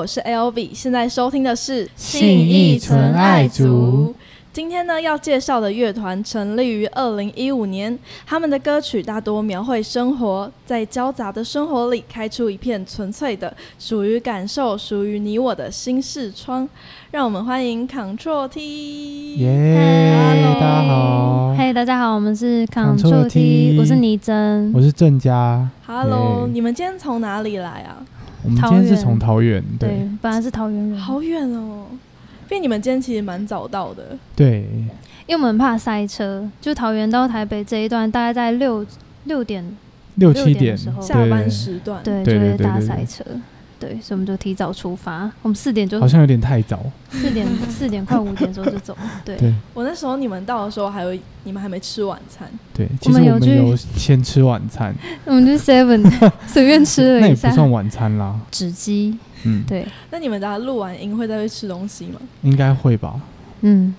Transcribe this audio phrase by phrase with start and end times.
[0.00, 4.14] 好，我是 L V，现在收听的是信义纯爱族。
[4.50, 7.96] 今天呢，要介绍的乐团成立于二零一五年，
[8.26, 16.66] 他们的歌曲大多描绘生活，在交杂的生活里开出一片纯粹的、属于感受、属于你我的心视窗。
[17.10, 19.36] 让我们欢迎 Control T。
[19.36, 24.72] 耶 Hello 大家好，嘿大家好，我们是 Control Control T 我是倪真。
[24.72, 25.68] 我是郑佳。
[25.86, 28.02] Hello，耶你们今天从哪里来啊？
[28.42, 29.88] 我们今天是从桃园，对。
[29.88, 31.86] 对，本来是桃园人，好远哦，
[32.50, 34.16] 因为你们今天其实蛮早到的。
[34.34, 34.66] 对，
[35.26, 38.84] 因为我们很怕塞车，就桃园到台北这一段大概在六
[39.24, 39.64] 六点，
[40.16, 41.02] 六六七点点的时候。
[41.02, 43.24] 下班时段，对，就会大塞车。
[43.80, 46.78] 对，所以我们就提早出发，我们四点就好像有点太早。
[47.10, 48.94] 四点四点快五点的时候就走。
[49.24, 52.46] 对，对我那时候你们到的时候，还有你们还没吃晚餐。
[52.74, 58.38] 对，其实我们们有先吃晚餐， 我们就 Seven 随便吃了一下，也不算晚餐啦。
[58.50, 59.16] 纸鸡。
[59.44, 62.20] 嗯，对，那你们大家录完音会再去吃东西吗？
[62.42, 63.18] 应该会吧。
[63.62, 63.94] 嗯，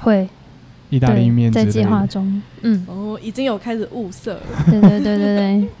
[0.00, 0.28] 会
[0.90, 2.06] 意大利对面在计划。
[2.06, 2.42] 中。
[2.60, 4.42] 嗯，哦，已经有开始物色了。
[4.66, 5.68] 对对对对对。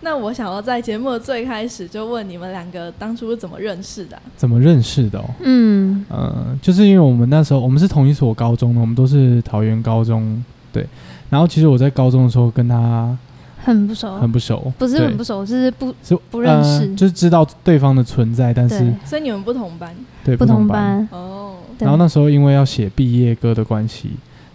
[0.02, 5.24] 那我想要在节目的最开始就问你们两个当初是怎么认识的啊、怎么认识的哦？
[5.42, 6.04] 嗯。
[6.08, 10.86] 呃，就是因为我们那时候我们是同一所高中的，我们都是桃园高中，对。
[11.28, 13.16] 然后其实我在高中的时候跟他
[13.62, 16.86] 很不熟，很不熟，不是很不熟，就是不是不认识。
[16.86, 19.94] 呃就是知道对方的存在，但是所以你们不同班？
[20.24, 21.06] 对不同班。
[21.12, 21.56] 哦。
[21.78, 24.10] 然后那时候因为要写毕业歌的关系，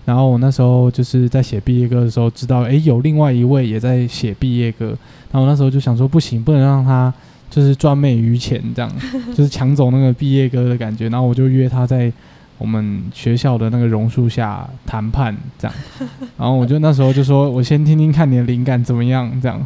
[0.05, 4.95] 然后我那时候就是在写毕业歌的时候，知道诶有另外一位也在写毕业歌，
[5.31, 7.13] 然后我那时候就想说不行，不能让他
[7.49, 8.91] 就是专美于前这样，
[9.35, 12.11] 就是抢走那个毕业歌的感觉，然后我就约他在
[12.57, 15.75] 我们学校的那个榕树下谈判这样，
[16.37, 19.65] 然后我就那时候就说我先听听看你的灵感怎么样这样。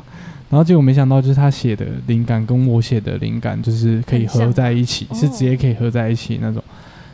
[0.49, 6.63] 然后结果没想到，就是他写的灵感跟我写的灵感，就是可以合在一起，哦是直接可以合在一起那种。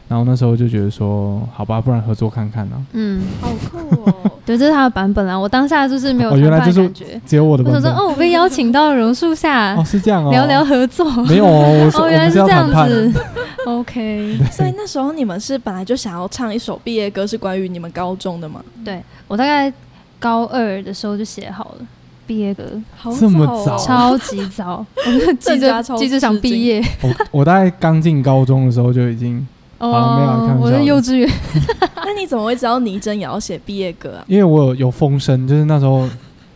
[0.07, 2.81] 然后那时候就觉得说，好吧，不然合作看看啊。
[2.93, 3.77] 嗯，好酷
[4.09, 4.31] 哦！
[4.45, 5.35] 对，这是他的版本啊。
[5.37, 7.21] 我当下就是没有哦原来就是的感觉。
[7.25, 11.09] 只有我的版本我想说，哦，我被邀请到榕树下哦，是这样哦，聊聊合作。
[11.23, 13.13] 没有哦，我是、哦，原来是这样子。
[13.65, 18.63] OK，所以那时候你们是本来就想要唱一首毕业歌，是关于你们高中的吗？
[18.83, 19.73] 对我大概
[20.19, 21.85] 高二的时候就写好了
[22.27, 22.63] 毕业歌，
[22.95, 26.83] 好这么哦早超级早，我就急着 急着想毕业。
[27.01, 29.45] 我我大概刚进高中的时候就已经，
[29.77, 31.29] 好了没有啦开玩笑我在幼稚园。
[32.05, 34.25] 那你怎么会知道倪真也要写毕业歌啊？
[34.27, 36.07] 因为我有有风声，就是那时候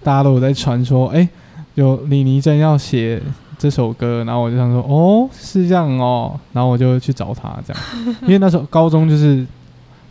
[0.04, 1.28] 大家都有在传说，哎、
[1.76, 3.22] 有李妮珍要写
[3.58, 7.84] 这首歌，然后我就想说，哦，是这样哦，然后我就去找他这样，
[8.24, 9.46] 因为那时候高中就是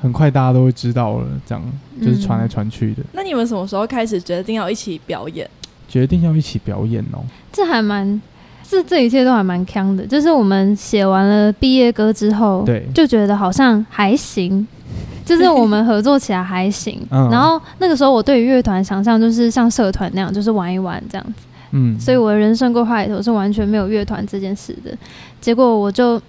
[0.01, 1.65] 很快大家都会知道了，这样
[2.01, 5.49] 就是传来传去的，那你们什么时候开始决定要一起表演？
[5.89, 8.21] 决定要一起表演哦，这还蛮，
[8.69, 10.07] 这这一切都还蛮坑的。
[10.07, 14.67] 就是我们写完了毕业歌之后，对就觉得好像还行，
[15.25, 17.01] 就是我们合作起来还行。
[17.11, 21.47] 嗯然后那个时候我对于乐团想象就是像社团那样，就是玩一玩这样子。
[21.73, 24.91] 嗯，所以我的人生规划里头是完全没有乐团这件事的。
[25.41, 26.21] 结果我就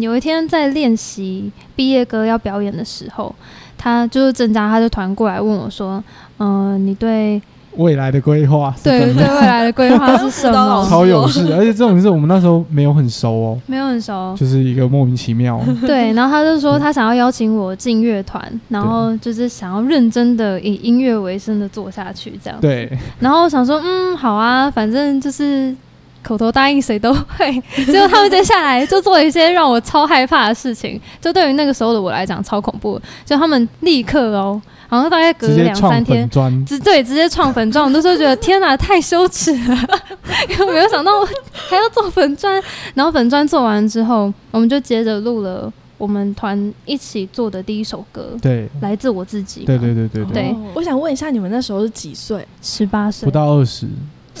[0.00, 3.34] 有一天在练习毕业歌要表演的时候，
[3.78, 6.02] 他就是郑佳，他就团过来问我说
[6.38, 7.40] ：“嗯、你对
[7.76, 15.60] 未来的规划对对未来的规划是 什么超有事，而且这种事我们那时候没有很熟哦，？”没有很熟，就是一个莫名其妙。
[15.86, 22.60] 对，然后他就说他想要邀请我进乐团，然后就是想要认真的以音乐为生的做下去这样。
[22.60, 25.74] 对，然后我想说，嗯，好啊，反正就是
[26.22, 27.52] 口头答应谁都会。
[27.86, 33.00] 结果他们接下来就做了一些让我超害怕的事情，就对于那个时候的我来讲超恐怖。
[33.24, 34.60] 就他们立刻哦，
[34.94, 36.28] 好像大概隔两三天
[36.64, 39.76] 直对，直接创粉砖，我那时候觉得天哪，太羞耻了，
[40.48, 41.12] 因为没有想到
[41.52, 42.62] 还要做粉砖。
[42.94, 49.66] 然后粉砖做完之后，我们就接着录了我们团一起做的第一首歌，对，来自我自己嘛。
[49.66, 52.46] 对对对对对哦我想问一下，你们那时候是几岁？
[52.62, 53.86] 十八岁不，到二十。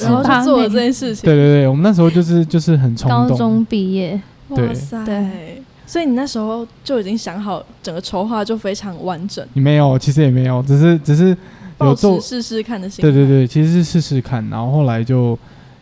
[0.00, 1.24] 然后就做了这件事情？
[1.24, 4.20] 对对对，我们那时候就是就是很冲动，高中毕业。
[4.54, 5.04] 对哇塞！
[5.06, 11.36] 对所以你那时候就已经想好整个筹划就非常完整，你没有，其实也没有，只是只是有
[11.76, 13.02] 保做，试试看的心。
[13.02, 15.38] 对对对，其实是试试看，然后后来就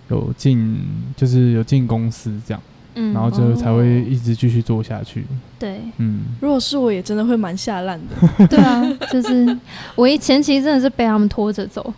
[0.09, 0.81] 有进，
[1.17, 2.63] 就是有进公司这样，
[2.95, 5.25] 嗯，然后就才会一直继续做下去。
[5.59, 8.47] 对嗯，如果是我，也真的会蛮下烂的。
[8.49, 9.57] 对啊，就是
[9.95, 11.95] 我一前期真的是被他们拖着走，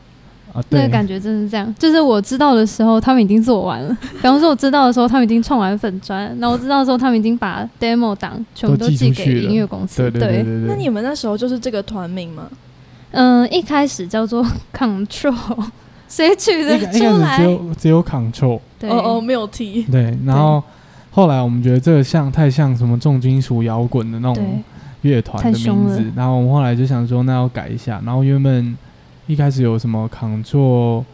[0.55, 1.75] 啊，对那个，感觉真是这样。
[1.79, 10.03] 就是我知道的时候，他们已经做完了； 比方说我知道的时候，他们已经创完粉砖；然后我知道的时候，他们已经把 demo 档全部都都寄给音乐公司。
[10.03, 10.69] 对对对对对。
[10.69, 12.49] 那你们那时候就是这个团名吗？
[13.17, 14.45] 嗯、一开始叫做
[14.77, 15.65] Control，
[16.09, 17.37] 谁取得一开一出来？
[17.39, 19.83] 只有只有 control，对，哦哦，没有 T。
[19.85, 20.63] 对，然后
[21.11, 24.63] 后来我们觉得这个像太像什么重金属摇滚的那对种
[25.03, 28.77] 乐团的名字，然后我们后来就想说那要改一下，然后原本
[29.27, 31.05] 一开始有什么 Ctrl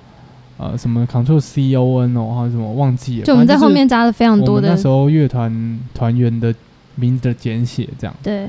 [0.56, 6.54] 呃什么 Ctrl C O N 哦，还有什么忘记了，就我们在后面加了非常多的们那时候乐团团员的
[6.96, 8.14] 名字的简写这样。
[8.22, 8.46] 对。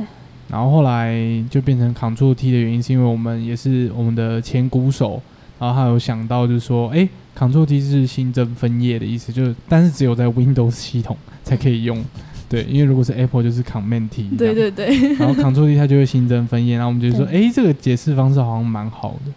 [0.49, 1.15] 然后后来
[1.49, 5.21] 就变成 Ctrl T 的原因，是因为我们也是我们的前鼓手，
[5.57, 12.03] 然后他有想到就是说，哎，Ctrl T 是新增分页的意思，就是但是只有在 Windows 系统才可以用，
[12.49, 14.69] 对，因为如果是 Apple 就是 Command T，对对。
[14.69, 17.47] 对，然后 Ctrl T 它就会新增分页，然后我们就说，对。
[17.47, 19.31] 哎，这个解释方式好像蛮好的，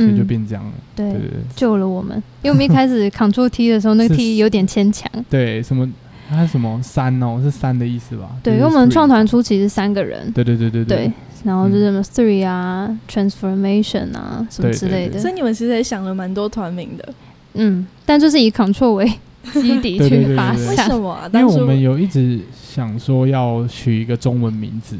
[0.00, 1.38] 所以就嗯变这样了，对对对对。
[1.54, 5.10] 救了我们， 因为我们一开始 Ctrl T 的时候，那个 T 有点牵强。
[5.28, 5.88] 对，什么
[6.28, 8.30] 它是什么三哦，是三的意思吧？
[8.42, 11.12] 对，就是因为我们创团初期是三个人，对对对对对，
[11.44, 15.18] 然后就是什么 three 啊、transformation 啊什么对对对之类的。
[15.18, 17.08] 所，以你们其实也想了蛮多团名的，
[17.54, 19.06] 嗯，但就是以 Control 为
[19.52, 21.28] 基底 对对对去发对对为，什么啊？
[21.32, 24.96] 因为我们有一直想说要取一个中文名字，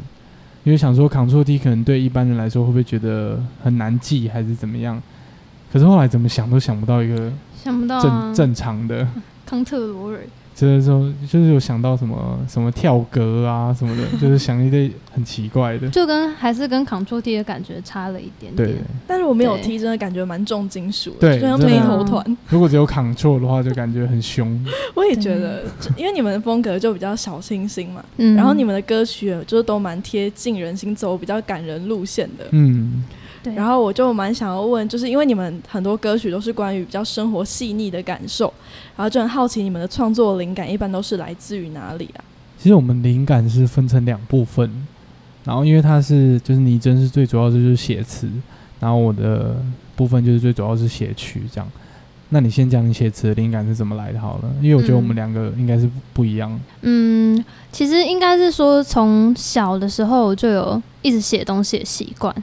[0.63, 5.01] 因为想说 Ctrl D 可能对一般人来说会不会觉得很难记，还是怎么样？
[5.73, 9.07] 可是后来怎么想都想不到一个想不到正、啊，正常的，
[9.45, 10.19] 康特罗尔，
[10.61, 15.89] 就是说就是有想到什么什么跳格啊什么的，就是想一堆很奇怪的。
[15.89, 18.77] 就跟还是跟 Control T 的感觉差了一点对点，，
[19.07, 22.37] 但是我没有对踢，真的感觉蛮重金属的，对就像真的配合团。
[22.49, 24.63] 如果只有 Ctrl 的话，就感觉很凶。
[24.93, 25.63] 我也觉得，
[25.97, 32.45] 因为你们的风格就比较小清新嘛，嗯，然后你们的歌曲就是都蛮贴近人心，走比较感人路线的。
[32.51, 33.03] 嗯，
[33.43, 38.53] 对，然后我就蛮想要问，就是因为你们很多歌曲都是关于比较生活细腻的感受，
[38.95, 42.23] 然后就很好奇你们的创作灵感一般都是来自于哪里啊？
[42.57, 44.69] 其实我们灵感是分成两部分，
[45.43, 48.29] 然后因为它是就是倪真是最主要的就是写词，
[48.79, 49.55] 然后我的
[49.95, 51.67] 部分就是最主要是写曲这样。
[52.33, 56.57] 那你先讲你写词的灵感是怎么来的好了，因为我觉得我们嗯两个应该是不不一样。
[56.81, 57.43] 嗯，
[57.73, 62.33] 其实应该是说从小的时候就有一直写东西的习惯，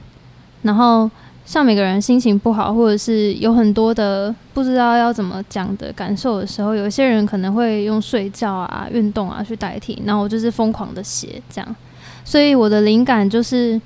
[0.61, 1.09] 然后
[1.45, 11.75] 像每个人心情不好，或者是有很多的不知道要怎么讲的感受的时候，有些人可能会用睡觉啊、运动啊去代替，然后我就是疯狂的写这样，
[12.23, 13.79] 所以我的灵感就是。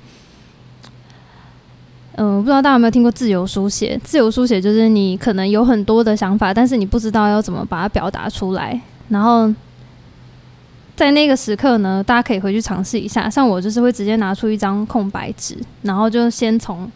[2.16, 4.00] 嗯，不知道大家有没有听过自由书写？
[4.04, 9.52] 自由书写就是你可能有很多的想法，但是你不知道要怎么把它表达出来，然后
[10.96, 13.28] 在那个时刻呢，大家可以回去尝试一下。
[13.28, 16.90] 像我就是会直接拿出一张空白纸，然后就先从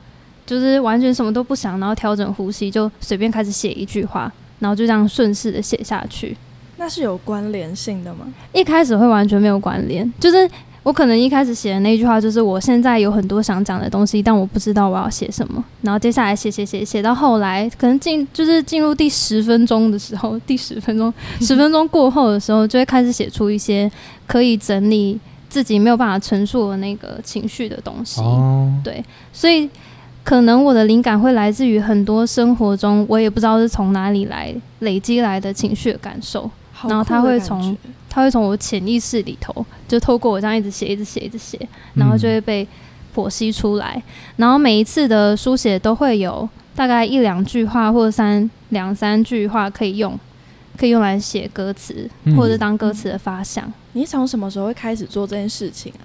[0.47, 6.37] 就是完全什么都不想，然后调整呼吸，就随便开始写一句话，然后就这样顺势的写下去。
[6.77, 8.33] 那是有关联性的吗？
[8.53, 10.49] 一开始会完全没有关联，就是
[10.89, 15.63] 我可能一开始写的那句话就是我现在有很多想讲的东西，但我不知道我要写什么。
[15.83, 21.13] 然后接下来写写写写到后来，可能进就是进入第十分钟的时候，第十分钟
[21.43, 23.91] 十分钟过后的时候，就会开始写出一些
[24.27, 25.21] 可以整理
[25.51, 28.23] 自己没有办法陈述的那个情绪的东西。
[28.83, 29.69] 对，所以
[30.25, 36.51] 可能我的灵感会来自于很多生活中我也不知道是从哪里来累积来的情绪的感受。
[36.89, 37.77] 然后它会从觉
[38.19, 41.57] 它会从我潜意识里头，就透过我这样一直写、一直写、一直写，
[41.95, 42.67] 然后就会被
[43.15, 44.03] 剖析出来。
[44.35, 50.19] 然后每一次的书写都会有大概一两句话或者三两三句话可以用，
[50.77, 53.73] 可以用来写歌词，嗯或者是当歌词的发想。
[53.93, 56.03] 你从什么时候会开始做这件事情啊？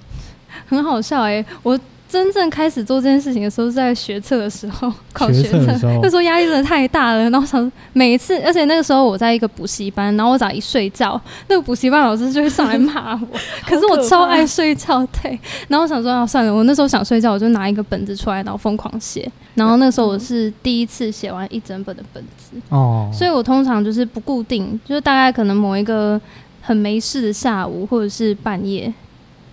[0.68, 1.80] 很好笑诶、我
[2.14, 5.88] 真正开始做这件事情的时候是在学测的时候， 考学学测。
[6.00, 13.28] 那时候压力真的太大了，然后想每一次，而且那个时候我在一个补习班，然后我只要一睡觉，那个补习班老师就会上来骂我。
[13.66, 15.40] 可是我超爱睡觉，对。
[15.68, 19.28] 然后我想说啊，算了，我那时候想睡觉，我就拿一个本子出来，然后疯狂写。
[19.56, 26.22] 然后那时候我是第一次写完一整本的本子，哦，所以我通常就是不固定，就是大概可能某一个
[26.62, 28.92] 很没事的下午或者是半夜，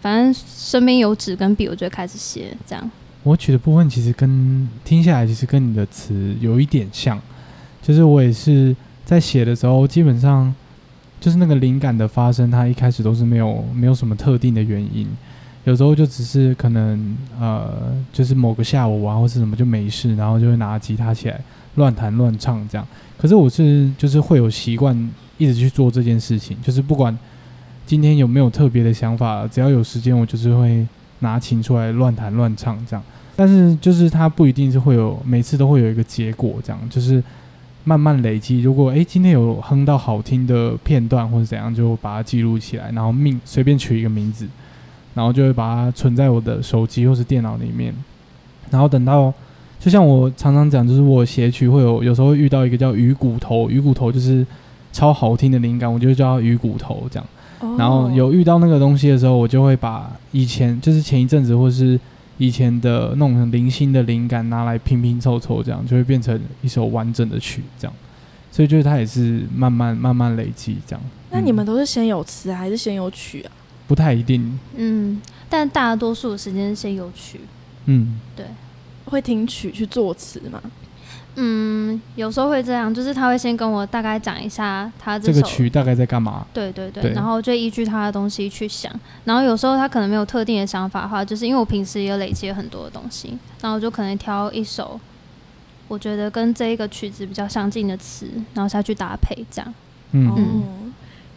[0.01, 2.91] 反正身边有纸跟笔，我就开始写，这样。
[3.23, 7.21] 我取的部分其实跟听下来，其实跟你的词有一点像，
[7.83, 10.55] 就是我也是在写的时候，基本上
[11.21, 15.07] 就是那个灵感的发生，它一开始都是没有没有什么特定的原因，
[15.65, 21.39] 有时候就只是可能呃，就是某个下午啊，或是什么就没事，然后就会拿吉他起来
[21.75, 22.87] 乱弹乱唱这样。
[23.19, 24.97] 可是我是就是会有习惯
[25.37, 27.15] 一直去做这件事情，就是不管
[27.91, 30.87] 今天有没有特别的想法，只要有时间，我就是会
[31.19, 33.03] 拿琴出来乱弹乱唱这样。
[33.35, 37.21] 但是就是它不一定是会有每次都会有一个结果，这样就是
[37.83, 38.61] 慢慢累积。
[38.61, 44.47] 如果诶今天有哼到好听的片段或者怎样，就把它记录起来，然后命随便取一个名字，
[45.15, 47.93] 然后就会把它存在我的手机或是电脑里面。
[48.71, 49.35] 然后等到
[49.81, 54.47] 就像我常常讲，就是我写曲会有有时候会遇到一个叫鱼骨头，鱼骨头就是
[54.93, 57.29] 超好听的灵感，我就叫它鱼骨头这样。
[57.61, 61.99] 哦然后有遇到那个东西的时候，我就会把以前就是前一阵子或是
[62.39, 67.95] 以前的那种零星的灵感拿来拼拼凑凑，这样就会变成一首完整的曲，这样。
[68.51, 71.03] 所以就是它也是慢慢慢慢累积这样。
[71.31, 73.53] 那你们嗯都是先有词还是先有曲啊？
[73.87, 77.41] 不太一定，嗯，但大多数的时间是先有曲。
[77.85, 78.47] 嗯，对
[79.05, 80.61] 会听曲去作词吗？
[81.37, 86.47] 嗯，有时候会这样，就是他会先跟我大概讲一下他这首个曲大概在干嘛？
[86.53, 88.93] 对对对，对然后就依据他的东西去想，
[89.25, 94.99] 然后有时候他可能没有特定的想法的话，就是因为我平时也有累积了很多的东西，然后我就可能挑一首
[95.89, 99.75] 我觉得跟这一个曲子比较相近的词，然后下去搭配，这样。
[100.13, 100.37] 嗯，哦，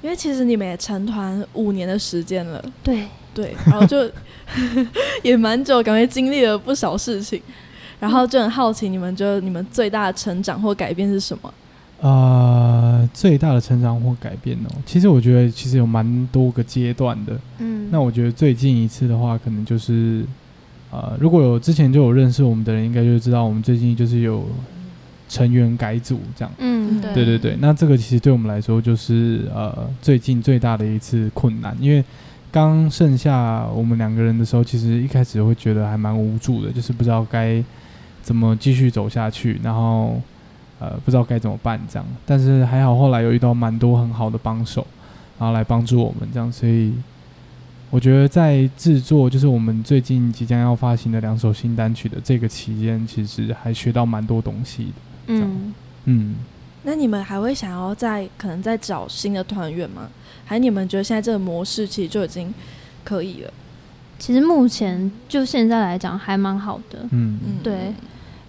[0.02, 4.10] 因为其实你们也成团五年的时间了，对， 对，然后就
[5.24, 7.42] 也蛮久，感觉经历了不少事情，
[8.04, 11.54] 然后就很好奇，你们觉得你们最大的成长或改变是什么？
[12.02, 17.40] 呃，最大的成长或改变哦，其实我觉得其实有蛮多个阶段的。
[17.60, 20.26] 嗯，那我觉得最近一次的话，可能就是
[20.92, 24.46] 呃，如果有之前就有认识我们的人，应该就知道我们最近就是有
[25.30, 26.54] 成员改组这样。
[26.58, 32.04] 嗯，对对对对，那这个其实对我们来说就是呃最近最大的一次困难，因为
[32.52, 37.64] 刚剩下我们两个人的时候，其实一开始会觉得还蛮无助的，就是不知道该
[38.24, 40.20] 怎么继续走下去，然后
[40.80, 42.08] 呃不知道该怎么办这样。
[42.26, 44.88] 但是还好后来有遇到蛮多很好的帮手，
[45.38, 46.94] 然后来帮助我们这样，所以
[47.92, 54.92] 我觉得在制作就是我们最近即将要发行的两首新单曲的这个期间，其实还学到蛮多东西的。
[55.28, 55.74] 嗯，
[56.06, 56.36] 嗯。
[56.86, 60.10] 那你们还会想要再可能再找新的团员吗？
[60.44, 62.54] 还是你们觉得现在这个模式其实就已经
[63.06, 63.54] 可以了？
[64.20, 67.94] 其实目前就现在来讲还蛮好的，嗯，嗯，对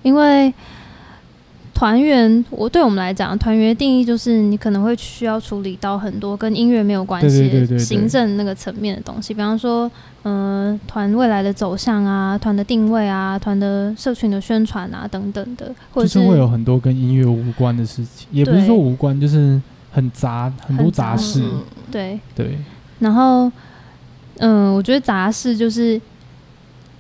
[0.04, 0.54] 因为
[1.74, 9.90] 团员，我对我们来讲，团员的定义就是你可能会需要处理到很多跟音乐没有关系行政那个层面的东西，比方说，
[10.22, 21.42] 嗯、团未来的走向啊，团的定位啊，团的社群的宣传啊等等的，或者就是会有很多跟音乐无关的事情，也不是说无关，就是很杂，很多杂杂事。
[21.42, 22.58] 嗯对，对，
[23.00, 23.50] 然后，
[24.38, 26.00] 嗯、我觉得杂事就是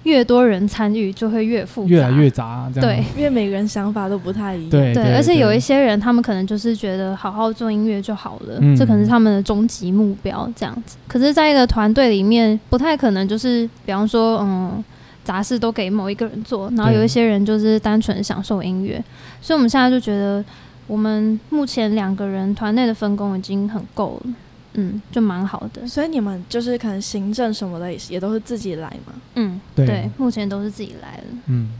[0.04, 2.88] 越多人参与就会越复杂，越来越杂，这样。
[2.88, 4.70] 对因为每个人想法都不太一样。
[4.70, 10.96] 对对，而且有一些人，他们可能就是觉得好好做音乐就好了，嗯这可能是他们的终极目标这样子。
[11.08, 14.84] 可是，在一个团队里面，不太可能就是，比方说，嗯，
[15.24, 19.02] 杂事都给某一个人做，然后有一些人就是单纯享受音乐。
[19.40, 20.44] 所以，我们现在就觉得，
[20.86, 24.32] 我们目前两个人团内的分工已经很够了，
[24.74, 25.86] 嗯，就蛮好的。
[25.86, 29.12] 所以你们就是可能行政什么的也是也都是自己来嘛？
[29.36, 31.24] 嗯，对对，目前都是自己来了。
[31.46, 31.70] 嗯，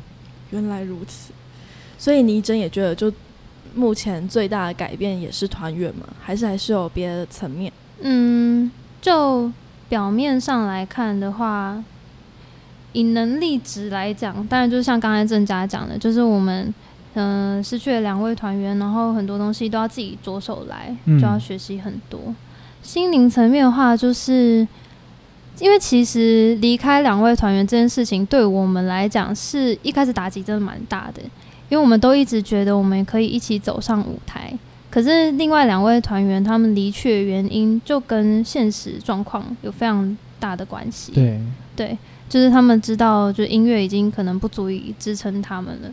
[0.51, 1.33] 原来如此，
[1.99, 3.13] 所以倪真也觉得，就
[3.75, 7.73] 目前最大的改变也是团员嘛，还是还是有别的层面？
[8.01, 8.71] 嗯，
[9.03, 9.51] 就
[9.89, 11.83] 表面上来看的话，
[12.93, 16.73] 以能力值来讲，当然就是像刚才郑佳讲的，就是我们
[17.15, 22.33] 嗯、呃失去了两位团员，然后很多东西都要自己着手来，嗯就要学习很多。
[22.85, 24.67] 心灵层面的话，就是
[25.59, 31.23] 因为其实离开两位团员这件事情，对我们来讲是一开始打击真的蛮大的，
[31.71, 34.53] 因为我们都一直觉得我们可以一起走上舞台。
[34.91, 41.11] 可是另外两位团员他们离去的原因，就跟现实状况有非常大的关系。
[41.13, 41.41] 对，
[41.75, 41.99] 对，
[42.29, 45.89] 就是他们知道，就音乐已经可能不足以支撑他们了，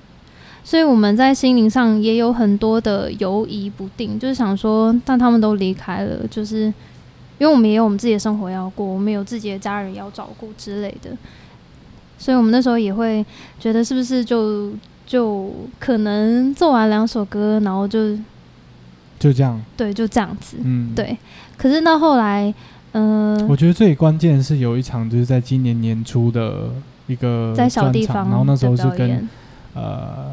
[0.64, 6.66] 所以我们在心灵上也有很多的犹疑不定，就是想说，但他们都离开了，就是
[7.38, 11.10] 因为我们也有我们自己的生活要过，我们有自己的家人要照顾之类的，
[12.18, 13.26] 所以我们那时候也会
[13.60, 14.72] 觉得，是不是就
[15.08, 18.16] 就可能做完两首歌，然后就
[19.20, 19.60] 就这样。
[19.76, 20.94] 对，就这样子，嗯，。
[20.96, 21.18] 对。
[21.58, 22.54] 可是到后来，
[22.94, 26.70] 嗯、我觉得最关键是有一场就是在今年年初的
[27.08, 29.28] 一个在小地方然后那时候是跟
[29.74, 30.32] 呃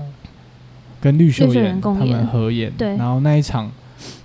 [1.00, 3.70] 跟绿秀妍他们合演，对然后那一场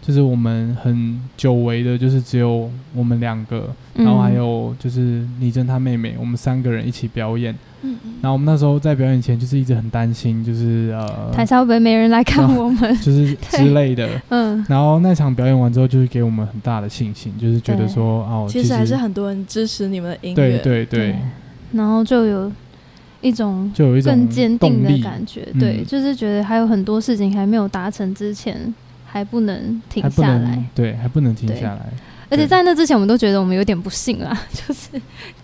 [0.01, 7.53] 就是我们很久违的，就是只有我们两个，然后还嗯有就是倪真她妹妹，我们三个人一起表演。
[7.85, 12.79] 嗯嗯然后我们那时候在表演前就是一直很担心，就是呃，台下会不会没人来看我们？
[13.03, 14.07] 就是 之类的。
[14.29, 20.35] 嗯，然后那场表演完之后，就是给我们很大的信心，就是觉得说哦，其实还是很多人支持你们的音乐。
[20.35, 21.15] 对对对，
[21.73, 22.49] 然后就有
[23.23, 28.71] 一种就有一种更坚定的感觉，嗯对，就是觉得还有很多事情还没有达成之前，
[29.05, 30.63] 还不能停下来。
[30.75, 31.89] 对，还不能停下来。
[32.29, 34.89] 而且在那之前，我们都觉得我们有点不幸啦， 就是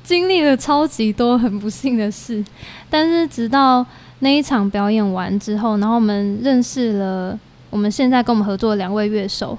[0.03, 2.43] 经历了超级多很不幸的事。
[2.89, 3.85] 但是直到
[4.19, 9.57] 那一场表演完之后，然后我们认识了我们现在跟我们合作的两位乐手，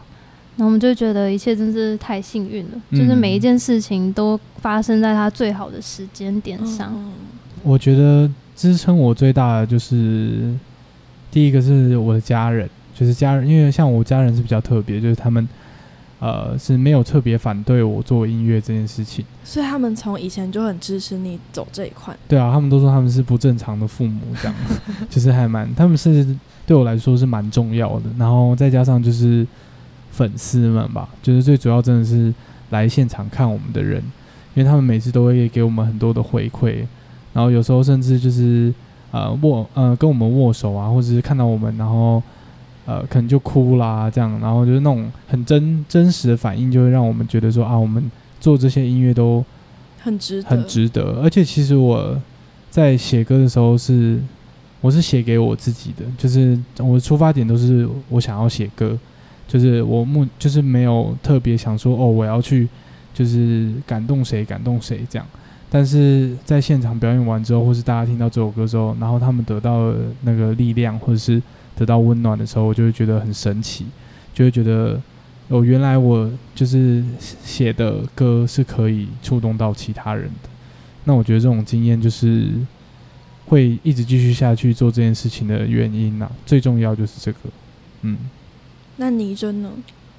[0.56, 6.92] 然后我们就觉得一切真是太幸运了，嗯就是每一件事情都发生在他最好的时间点上。
[6.92, 7.12] 嗯
[7.62, 10.54] 我觉得支撑我最大的就是
[11.30, 15.48] 第一个是我的家人，就是家人，因为像我家人是比较特别，就是他们
[16.18, 19.24] 呃是没有特别反对我做音乐这件事情。
[19.44, 22.16] 所以他们从以前就很支持你走这一块。
[22.28, 24.54] 对啊，他们都说他们是不正常的父母，这样
[25.08, 26.26] 就是还蛮，他们是
[26.66, 28.10] 对我来说是蛮重要的。
[28.18, 29.46] 然后再加上就是
[30.10, 32.32] 粉丝们吧，就是最主要真的是
[32.70, 34.02] 来现场看我们的人，
[34.54, 36.84] 因为他们每次都会给我们很多的回馈，
[37.32, 38.72] 然后有时候甚至就是
[39.10, 42.22] 呃握呃跟我们握手啊，或者是看到我们，然后
[42.86, 48.10] 呃可能就哭啦这样，然后就是那种很真真实的反应，就会让我们觉得说啊，我们
[48.40, 49.44] 做这些音乐都。
[50.02, 51.20] 很值得，很值得。
[51.22, 52.18] 而且其实我
[52.70, 54.18] 在写歌的时候是，
[54.80, 58.98] 我是写给我自己的，就是我的出发点都是我想要写歌，
[59.46, 62.66] 就是我目就是没有特别想说哦我要去
[63.12, 65.28] 就是感动谁感动谁这样。
[65.70, 71.40] 但是在现场表演完之后，或是大家听到这首歌之后，然后他们得到了那个力量，或者是
[71.76, 73.86] 得到温暖的时候，我就会觉得很神奇，
[74.34, 75.00] 就会觉得
[75.48, 80.48] 哦，原来我就是写的歌是可以触动到其他人的。
[81.04, 82.48] 那我觉得这种经验就是
[83.46, 87.38] 会一直继续下去做这件事情的原因呐、最重要就是这个，
[88.02, 88.18] 嗯
[88.96, 89.70] 那倪真呢？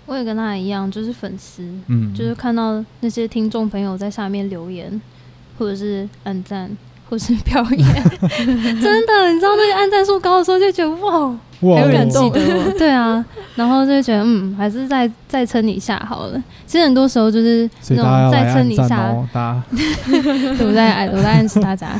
[0.07, 4.99] 我也跟他一样，就是粉丝，嗯，就是看到那些听众朋友在下面留言，
[5.61, 6.67] 或者是按赞，
[7.07, 7.87] 或是表演，
[8.81, 11.19] 真的，你知道那个按赞数高的时候，就觉得哇，
[11.59, 12.33] 哇还有人感动。
[12.33, 16.43] 记得我，对啊，然后就觉得嗯，还是再再撑你一下好了。
[16.65, 19.63] 其实很多时候就是那所以大家要种再来按赞撑一下，哦，大家。
[20.57, 21.91] 对我在我在暗示大家，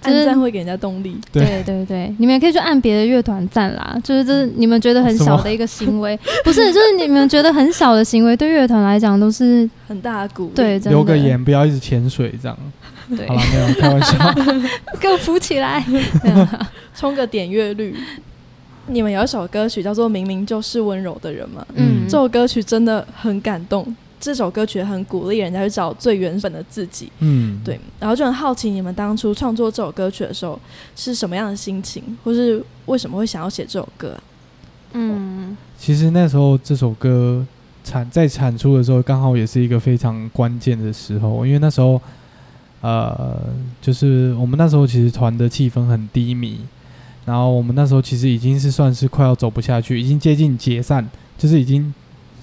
[0.00, 1.20] 就 是按赞会给人家动力。
[1.30, 1.44] 对。
[1.44, 10.52] 对对对，你们也可以去按别的乐团赞啦，就是这是你们觉得很小的一个行为，不是，就是你们觉得很小的行为，对乐团来讲都是很大的鼓励。
[10.54, 12.56] 对，留个言，不要一直潜水这样。
[13.10, 14.34] 对好，了，没有开玩笑。
[14.98, 15.84] 给我扶起来。
[16.94, 17.94] 冲个点阅率。
[18.88, 21.66] 你们有一首歌曲叫做《明明就是温柔的人》嘛？
[21.74, 23.94] 嗯，这首歌曲真的很感动。
[24.18, 27.78] 这首歌曲很鼓励人家去找最原本的自己，嗯，对。
[28.00, 30.58] 然后就很好奇，你们当初创作这首歌曲的时候
[30.96, 34.20] 是什么样的心情，或是为什么会想要写这首歌啊、
[34.94, 37.44] 嗯其实那时候这首歌
[37.84, 42.00] 产在产出的时候，刚好也是一个非常关键的时候，因为那时候，
[42.80, 43.36] 呃，
[43.80, 46.60] 就是我们那时候其实团的气氛很低迷，
[47.24, 51.92] 然后我们那时候其实已经是算是快要走不下去，已经接近解散，就是已经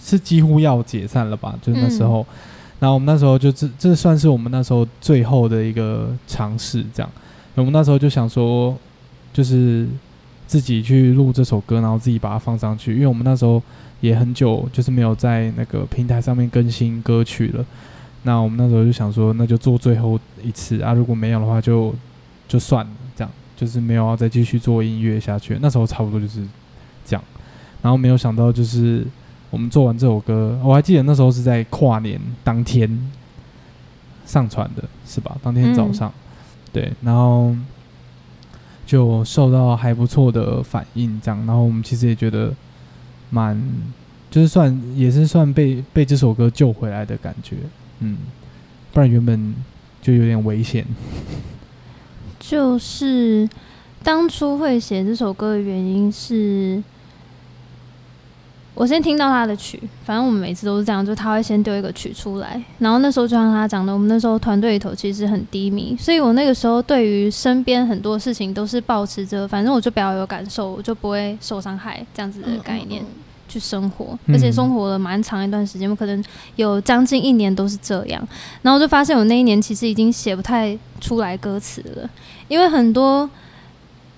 [0.03, 2.25] 是几乎要解散了吧，就是那时候。
[2.79, 7.09] 然后我们那时候就这这算是我们那时候最后的一个尝试，这样。
[7.55, 8.75] 我们那时候就想说，
[9.31, 9.87] 就是
[10.47, 13.61] 自己去录这首歌，然后自己把它放上去，因为我们那时候
[14.01, 17.65] 也很久就是没有在那个平台上面更新歌曲了。
[18.23, 21.93] 那我们那时候就想说，那就做最后一次啊，如果没有的话就
[22.47, 25.57] 就算了，这样就是没有要再继续做音乐下去。
[25.61, 26.41] 那时候差不多就是
[27.05, 27.23] 这样，
[27.81, 29.05] 然后没有想到就是
[29.49, 33.11] 我们做完这首歌，我还记得那时候是在跨年当天
[34.25, 35.37] 上传的，是吧？
[35.43, 36.11] 当天早上，
[36.71, 37.53] 对，然后
[38.85, 42.53] 就受到还不错的反应，这样，然后我们其实也觉得
[43.29, 43.61] 蛮，
[44.31, 47.57] 就是算也是算被被这首歌救回来的感觉，
[48.03, 48.17] 嗯，
[48.91, 49.55] 不然原本
[50.01, 50.85] 就有点危险，
[52.37, 53.47] 就是
[54.03, 56.83] 当初会写这首歌的原因是，
[58.73, 73.01] 我先听到他的曲，反正我们每次都是这样，就他会先丢一个曲出来，然后那时候就像他讲的，我们那时候团队里头其实很低迷，所以我那个时候对于身边很多事情都是保持着，反正我就比较有感受，我就不会受伤害这样子的概念。
[73.01, 73.22] 嗯嗯嗯
[73.53, 76.23] 去生活，嗯而且生活了蛮长一段时间，我可能
[76.55, 78.27] 有将近一年都是这样。
[78.63, 82.09] 然后就发现我那一年其实已经写不太出来歌词了，
[82.47, 83.29] 因为很多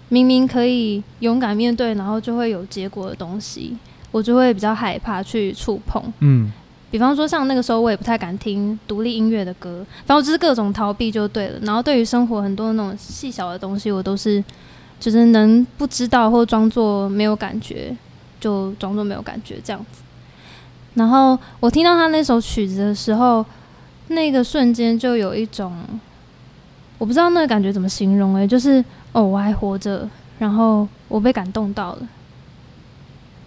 [0.08, 3.76] 明明可以勇敢面对，然后就会有结果的东西，
[4.12, 6.02] 我就会比较害怕去触碰。
[6.20, 6.52] 嗯
[6.92, 11.60] 比方说，像那个时候我也不太敢听独立音乐的歌，反正就是各种逃避就对了。
[11.64, 14.42] 然后对于生活很多那种细小的东西，我都是
[14.98, 17.94] 就是能不知道或装作没有感觉，
[18.46, 20.04] 就装作没有感觉这样子。
[20.94, 23.44] 然后我听到他那首曲子的时候，
[24.10, 25.74] 那个瞬间就有一种
[27.00, 32.08] 我不知道那个感觉怎么形容诶、就是哦我还活着，然后我被感动到了，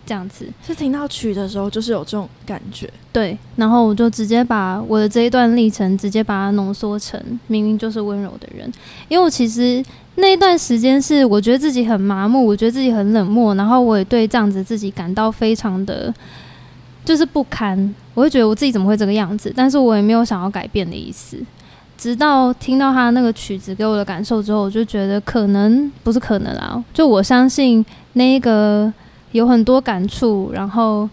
[0.04, 0.48] 这样子。
[0.66, 2.92] 是听到曲的时候，就是有这种感觉。
[3.12, 8.70] 对，然后我就直接把我的这一段历程直接把它浓缩成明明就是温柔的人，
[9.08, 9.82] 因为我其实
[10.20, 16.12] 那一段时间是我觉得自己很麻木，我觉得自己很冷漠，然后我也对这样子自己感到非常的，
[17.04, 21.38] 就是不堪，我会觉得我自己怎么会这个样子，但是我也没有想要改变的意思。
[21.96, 28.92] 直到听到他那个曲子给我的感受之后，我就觉得可能不是可能啊，就我相信那个
[29.33, 31.09] 有很多感触，然后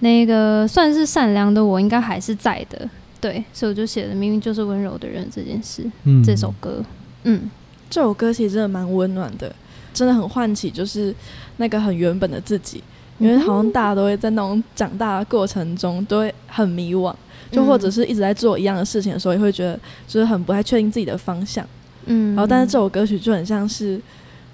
[0.00, 2.88] 那个算是善良的我应该还是在的，
[3.20, 6.80] 对，所以我就写了《明明就是温柔的人》这件事，嗯这首歌，
[7.24, 7.50] 嗯，
[7.90, 9.54] 这首歌其实真的蛮温暖的，
[9.92, 11.14] 真的很唤起就是
[11.56, 12.82] 那个很原本的自己，
[13.18, 17.14] 因为好像大家都会在那种长大的过程中都会很迷惘，
[17.50, 21.66] 就或者是一直在做一样的事情的时候，也会觉得就是很不太确定自己的方向。
[22.06, 24.00] 嗯，然后，但是这首歌曲就很像是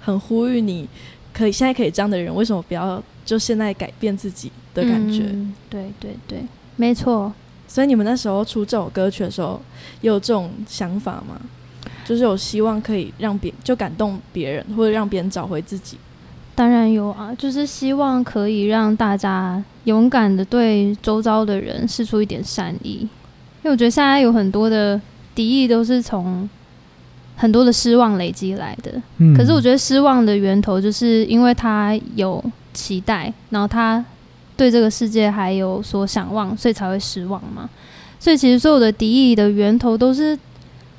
[0.01, 0.87] 很呼吁你，
[1.33, 5.23] 可以现在可以这样的人，为什么不要就现在改变自己的感觉？
[5.23, 6.45] 嗯对对对，
[6.75, 7.31] 没错。
[7.67, 9.61] 所以你们那时候出这首歌曲的时候，
[10.01, 11.39] 也有这种想法吗？
[12.07, 15.97] 就是有希望可以让别就感动别人，或者让别人找回自己。
[16.55, 23.09] 当然有啊，就是希望可以让大家勇敢的对周遭的人施出一点善意，因
[23.63, 24.99] 为我觉得现在有很多的
[25.35, 26.49] 敌意都是从
[27.35, 28.91] 很多的失望累积来的。
[29.17, 32.43] 嗯可是我觉得失望的源头就是因为他有
[32.73, 34.03] 期待，然后他
[34.55, 37.69] 对这个世界还有所想望，所以才会失望嘛。
[38.19, 40.35] 所以其实所有的敌意的源头都是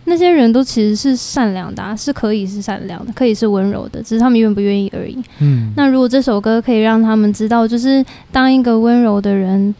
[0.08, 5.16] 那些人都其实是善良的、啊，是可以是善良的，可以是温柔的，只是他们愿不愿意而已。
[5.40, 9.74] 嗯，那如果这首歌可以让他们知道，就是当一个温柔的人，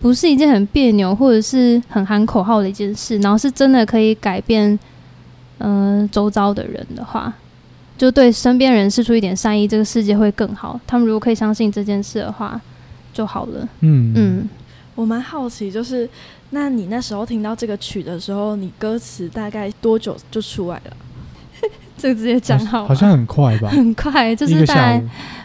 [0.00, 4.78] 不是一件很别扭或者是很喊口号的一件事，然后是真的可以改变，
[5.58, 7.32] 嗯、周遭的人的话，
[7.96, 10.80] 就对身边人施出一点善意，这个世界会更好。
[10.86, 12.60] 他们如果可以相信这件事的话，
[13.12, 13.68] 就好了。
[13.80, 14.48] 嗯嗯，
[14.98, 16.08] 我蛮好奇，就是
[16.50, 20.96] 那你那时候听到这个曲的时候，你歌词大概多久就出来了？
[21.96, 25.00] 这个直接讲好吗好像很快吧，很快，就是大概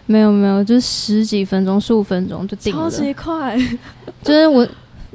[0.08, 2.90] 没有没有，就是十几分钟、十五分钟就定了。
[2.90, 3.56] 超级快，
[4.24, 4.68] 就是我，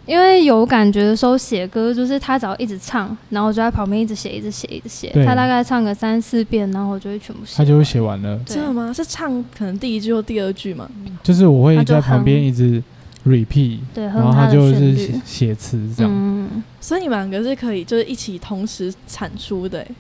[0.07, 5.13] 因为有感觉的时候写歌，就是他只要一直唱，然后我就在旁边一直写，一直写，一直写。
[5.27, 7.55] 他大概唱个三四遍，然后我就会全部写。
[7.57, 8.39] 他就会写完了。
[8.47, 8.93] 真的吗？
[8.93, 10.89] 是唱可能第一句或第二句吗？
[11.25, 12.81] 就是我会在旁边一直
[13.27, 16.13] repeat，对，然后哼他就是写写词这样。
[16.13, 19.91] 嗯，所以你们两个是可以就是一起同时产出的欸，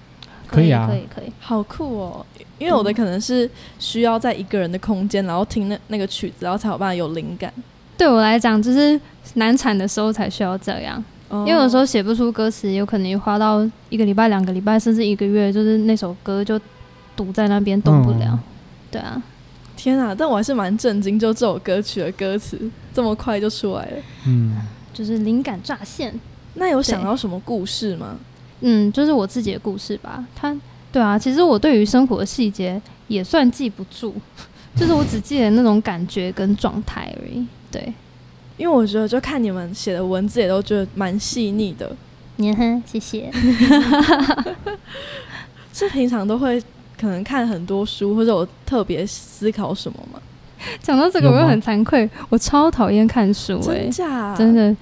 [0.47, 1.33] 可以啊可以可以。
[1.41, 2.27] 好酷哦！
[2.59, 7.53] 因为我的可能是需要在一个人的空间，然后听那那个曲子，然后才有办法有灵感。
[7.97, 9.01] 对我来讲，就是
[9.35, 16.59] 难产的时候才需要这样，因因为有时候写不出歌词，有可能花到一个礼拜、两个礼拜，甚至一个月，就是那首歌就
[17.15, 18.31] 堵在那边动不了。
[18.33, 18.39] 嗯
[18.91, 19.23] 对啊，
[19.79, 20.13] 天啊！
[20.13, 22.59] 但我还是蛮震惊，就这首歌曲的歌词
[22.93, 23.97] 这么快就出来了。
[24.27, 24.61] 嗯，
[24.93, 26.13] 就是灵感乍现。
[26.55, 28.17] 那有想到什么故事吗？
[28.63, 30.27] 嗯，就是我自己的故事吧。
[30.35, 30.53] 他，
[30.91, 34.13] 对啊，其实我对于生活的细节也算记不住，
[34.75, 37.47] 就是我只记得那种感觉跟状态而已。
[37.71, 37.95] 对，
[38.57, 41.95] 因为我觉得就看你们写的文字也都觉得蛮细腻的，
[42.37, 43.31] 你哼，谢谢。
[45.73, 46.61] 是平常都会
[47.01, 50.21] 可能看很多书，或者我特别思考什么吗？
[50.83, 54.37] 讲到这个，我又很惭愧，我超讨厌看书、欸，真？
[54.37, 54.77] 真的，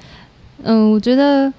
[0.62, 1.52] 嗯，我觉得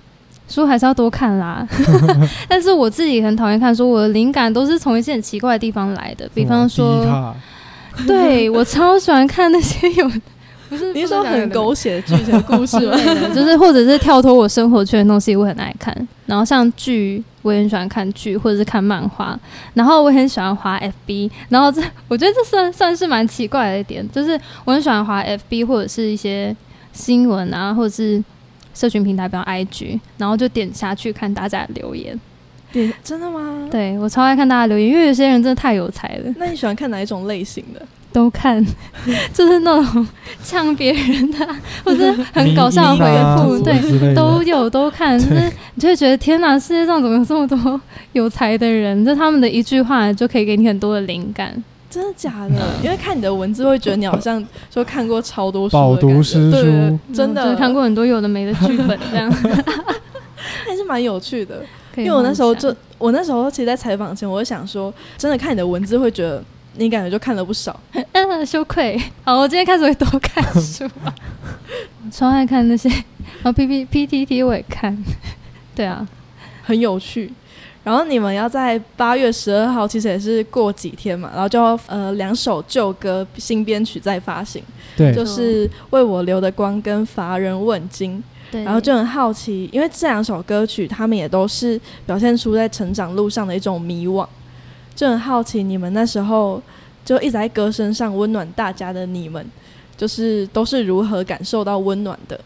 [0.48, 1.68] 书还是要多看啦。
[2.50, 7.36] 但是我自己很讨厌看书，我的灵感都是从一些很奇怪的地方来的，比方说，
[8.08, 10.12] 对我超喜欢看那些有，
[10.70, 11.74] 不是你是说很狗。
[11.74, 12.98] 血的剧情故事吗？
[13.36, 15.96] 就是或者是跳脱我生活圈的东西，我很爱看。
[16.26, 19.40] 然后像剧，我也很喜欢看剧，或者是看漫画。
[19.76, 21.30] 然后我很喜欢滑 FB。
[21.50, 26.56] 然后这我觉得这算算是蛮奇怪的一点，就是我很喜欢滑 FB 或者是一些
[26.92, 28.24] 新闻啊，或者是
[28.74, 32.20] 社群平台，比方 IG，然后就点下去看大家的留言。
[32.72, 33.68] 对真的吗？
[33.70, 37.82] 对我超爱看大家留言，因为有些人真的太有才了，那你喜欢看哪一种类型的？
[38.18, 38.66] 都看，
[39.32, 40.08] 就是那种
[40.44, 47.80] 呛别人的啊，或者是很搞笑的回复，对都有都看，就是你就会觉得天哪，世界上怎么有这么多
[48.14, 49.06] 有才的人？
[49.06, 51.64] 就他们的一句话就可以给你很多的灵感。
[51.92, 52.56] 真的假的？
[52.84, 59.32] 因为看你的文字会觉得你好像说看过超多书的饱感觉，读诗书真的嗯就是看过很多有的没的剧本，这样。
[60.66, 61.64] 还是蛮有趣的。
[61.96, 66.44] 因因为我那时候就，我那时候其实，在采访前，我就想说，真的看你的文字会觉得
[66.78, 67.80] 你感觉就看了不少。
[68.12, 69.02] 嗯羞愧。
[69.24, 71.14] 好，我今天开始会多看书啊，
[72.06, 74.98] 我 超爱看那些，然 后 P P P T T 我也看。
[75.76, 76.08] 对啊，
[76.64, 77.32] 很有趣。
[77.84, 84.62] 然后你们要在八月十二号，其实也是过几天嘛，然后就要呃两首旧歌新编曲再发行，
[84.98, 88.18] 对，就是《为我留的光》跟《乏人问津》。
[88.52, 94.26] 对，然后就很好奇，因为这两首歌曲，他们也都是表现出在成长路上的一种迷惘，
[94.98, 96.60] 就很好奇你们那时候
[97.06, 99.46] 就一直在歌声上温暖大家的你们，
[99.96, 102.38] 就是都是如何感受到温暖的？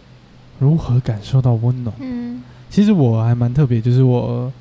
[0.59, 1.95] 如何感受到温暖？
[2.01, 4.51] 嗯其实我还蛮特别，就是我，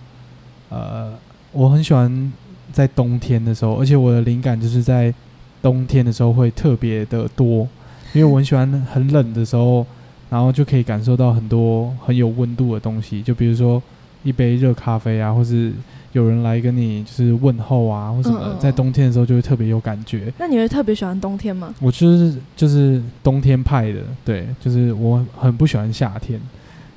[0.68, 1.12] 呃，
[1.52, 2.32] 我很喜欢
[2.72, 5.12] 在冬天的时候，而且我的灵感就是在
[5.60, 7.68] 冬天的时候会特别的多，
[8.12, 9.84] 因为我很喜欢很冷的时候，
[10.28, 13.82] 然后就可以感受到很多很有温度的东西，就比如说
[14.22, 15.72] 一杯热咖啡啊，或是
[16.12, 20.32] 有人来跟你就是问候啊，或什么嗯嗯，嗯在冬天的时候就会特别有感觉。
[20.38, 21.74] 那你会特别喜欢冬天吗？
[21.80, 26.40] 我就是就是冬天派的，对，就是我很不喜欢夏天，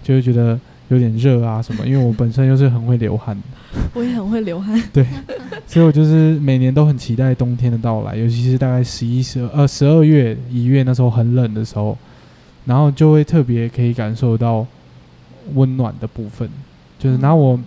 [0.04, 0.60] 就会觉得
[0.90, 3.38] 有点热啊什么，因为我本身又是很会流汗，
[3.94, 4.82] 我也很会流汗。
[4.92, 5.06] 对
[5.66, 11.98] 所以我就是每年都很期待冬天的到来，尤其是大概十一、十二、呃十二月、一月那时候很冷的时候，
[12.66, 14.66] 然后就会特别可以感受到
[15.54, 16.48] 温暖的部分，
[17.04, 17.60] 就是然后我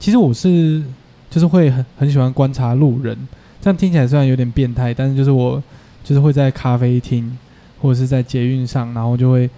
[0.00, 0.82] 其实我是
[1.30, 3.16] 就是会很很喜欢观察路人，
[3.60, 5.62] 这样听起来虽然有点变态，但是就是我
[6.02, 7.38] 就是会在咖啡厅
[7.80, 9.48] 或者是在捷运上，然后就会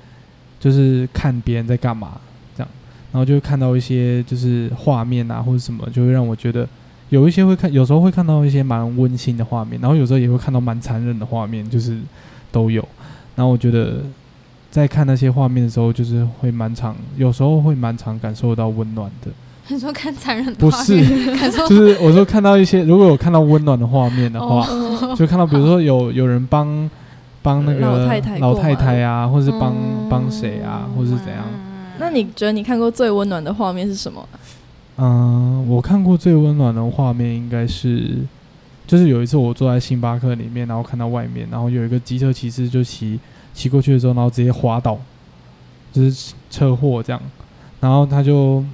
[0.61, 2.21] 就是看别人在干嘛
[2.55, 2.69] 这样，
[3.11, 6.69] 然后就会看到一些就是画面啊或者什么，就会让我觉得
[7.09, 11.99] 有一些会看，有时候会看到一些蛮温馨的画面，然后有时候也会看到蛮残忍的画面，就是
[12.51, 12.87] 都有。
[13.35, 14.03] 然后我觉得
[14.73, 19.31] 在看那些画面的时候，就是会蛮常，有时候会蛮常感受到温暖的。
[19.69, 26.91] 你说看残忍的不画面是 就是我说看到一些，如果有看到温暖的画面的话，哦就看到比如说有有人帮
[27.43, 31.45] 帮那个老太太老太太啊，或是帮嗯帮谁啊，或是怎样。
[31.99, 34.27] 那你觉得你看过最温暖的画面是什么？
[34.97, 38.19] 嗯，我看过最温暖的画面应该是，
[38.87, 43.19] 就是有一次我坐在星巴克里面，然后看到外面，然后有一个机车骑士就骑
[43.53, 44.99] 骑过去的时候，然后直接滑倒，
[45.93, 47.21] 就是车祸这样，
[47.81, 48.65] 然后他就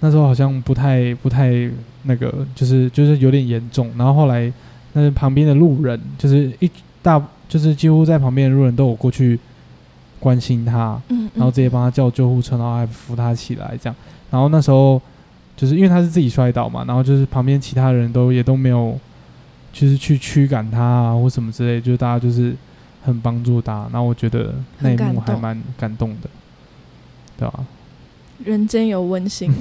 [0.00, 1.68] 那时候好像不太不太
[2.04, 4.52] 那个，就是就是有点严重，然后后来
[4.92, 6.70] 那旁边的路人就是一
[7.02, 9.38] 大就是几乎在旁边的路人都有过去
[10.18, 13.96] 关心他，嗯，然后直接帮他叫救护车，然后还扶他起来，这样。
[14.30, 15.00] 然后那时候
[15.56, 18.98] 就是因为他是自己摔倒嘛，然后就是旁边其他人都也都没有，
[19.72, 22.54] 就是去驱赶他啊或什么之类，就是大家就是
[23.02, 23.88] 很帮助他。
[23.92, 26.30] 那我觉得那一幕还蛮感动的，
[27.36, 27.66] 对吧、
[28.44, 29.52] 人间有温馨。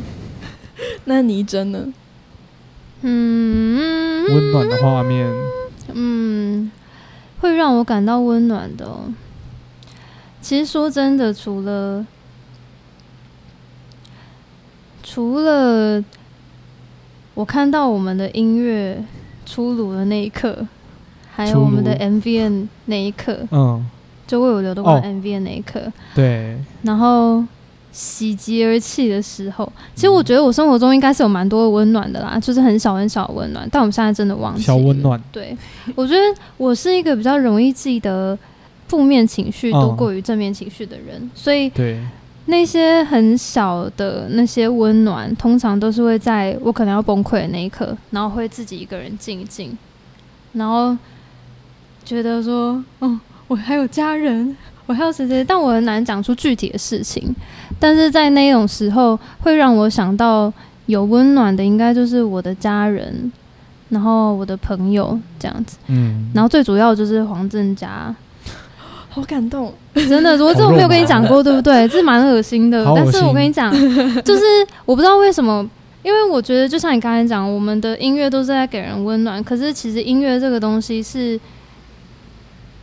[1.06, 1.88] 那你真的？
[3.04, 5.27] 嗯温暖的画面，
[5.93, 6.71] 嗯，
[7.39, 9.12] 会让我感到温暖的、哦。
[10.39, 12.06] 其实说真的，除了
[15.01, 16.04] 除了
[17.34, 19.04] 我看到我们的音乐
[19.47, 20.67] 出炉的那一刻，
[21.45, 23.86] 还有我们的炉 MV 那一刻，嗯，
[24.27, 25.82] 就为我流的光哦 MV 那一刻，
[26.15, 27.43] 对，然后
[27.91, 34.65] 喜极而泣的时候，其实我觉得我生活中应该是有蛮多温暖的啦，就是很小很小的温暖，但我们现在真的忘记了。
[34.65, 35.56] 小温暖，对，
[35.95, 36.19] 我觉得
[36.58, 38.38] 我是一个比较容易记得
[38.88, 41.99] 负面情绪多嗯过于正面情绪的人，所以对，
[42.45, 49.77] 那些很小的那些温暖，通常都是会在我可能要崩溃的那一刻，然后会自己一个人静一静，
[50.54, 50.97] 然后
[52.03, 57.35] 觉得说，哦，我还有家人， 我还有谁谁，但我很难讲出具体的事情。
[57.79, 60.51] 但是在那种时候，会让我想到
[60.85, 63.31] 有温暖的，应该就是我的家人，
[63.89, 65.77] 然后我的朋友这样子。
[65.87, 68.13] 嗯，然后最主要就是黄振佳，
[69.09, 69.73] 好感动。
[69.93, 71.87] 真的，我这我没有跟你讲过，对不对？
[71.87, 72.85] 这蛮恶心的。
[72.95, 73.71] 但是我跟你讲，
[74.23, 74.43] 就是
[74.85, 75.67] 我不知道为什么，
[76.03, 81.39] 因为我觉得就像你刚才讲，我们的音乐都是在给人温暖，可是其实音乐这个东西是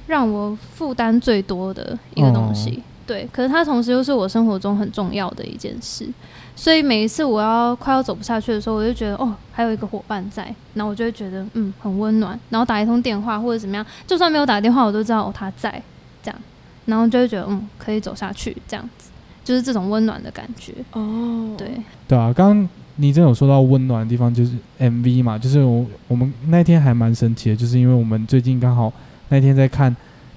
[0.09, 2.83] 让我负担最多的一个东西。
[3.07, 6.07] 对，可是它同时又是我生活中很重要的一件事，
[6.55, 15.83] 所以每一次我要快要走不下去的时候，我就觉得哦，还有一个伙伴在，然后我就会觉得嗯很温暖，然后打一通电话或者怎么样，就算没有打电话，我都知道哦他在，
[16.23, 16.39] 这样，
[16.85, 19.09] 然后就会觉得嗯可以走下去，这样子，
[19.43, 20.75] 就是这种温暖的感觉。
[20.93, 21.67] 哦，对，
[22.07, 28.93] 对啊，刚刚你真有说到温暖的地方，就是 MV 嘛，就是我我们那天还蛮神奇的，就是因为我们最近刚好
[29.29, 29.95] 那天在看，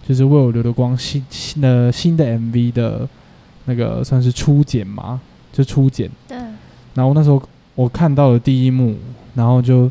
[0.07, 3.07] 就是为我留的光新新的新的 MV 的
[3.65, 5.19] 那个算是初剪嘛，
[5.53, 6.09] 就初剪。
[6.27, 6.37] 对，
[6.93, 7.41] 然后那时候
[7.75, 8.95] 我看到了第一幕，
[9.33, 9.89] 然后就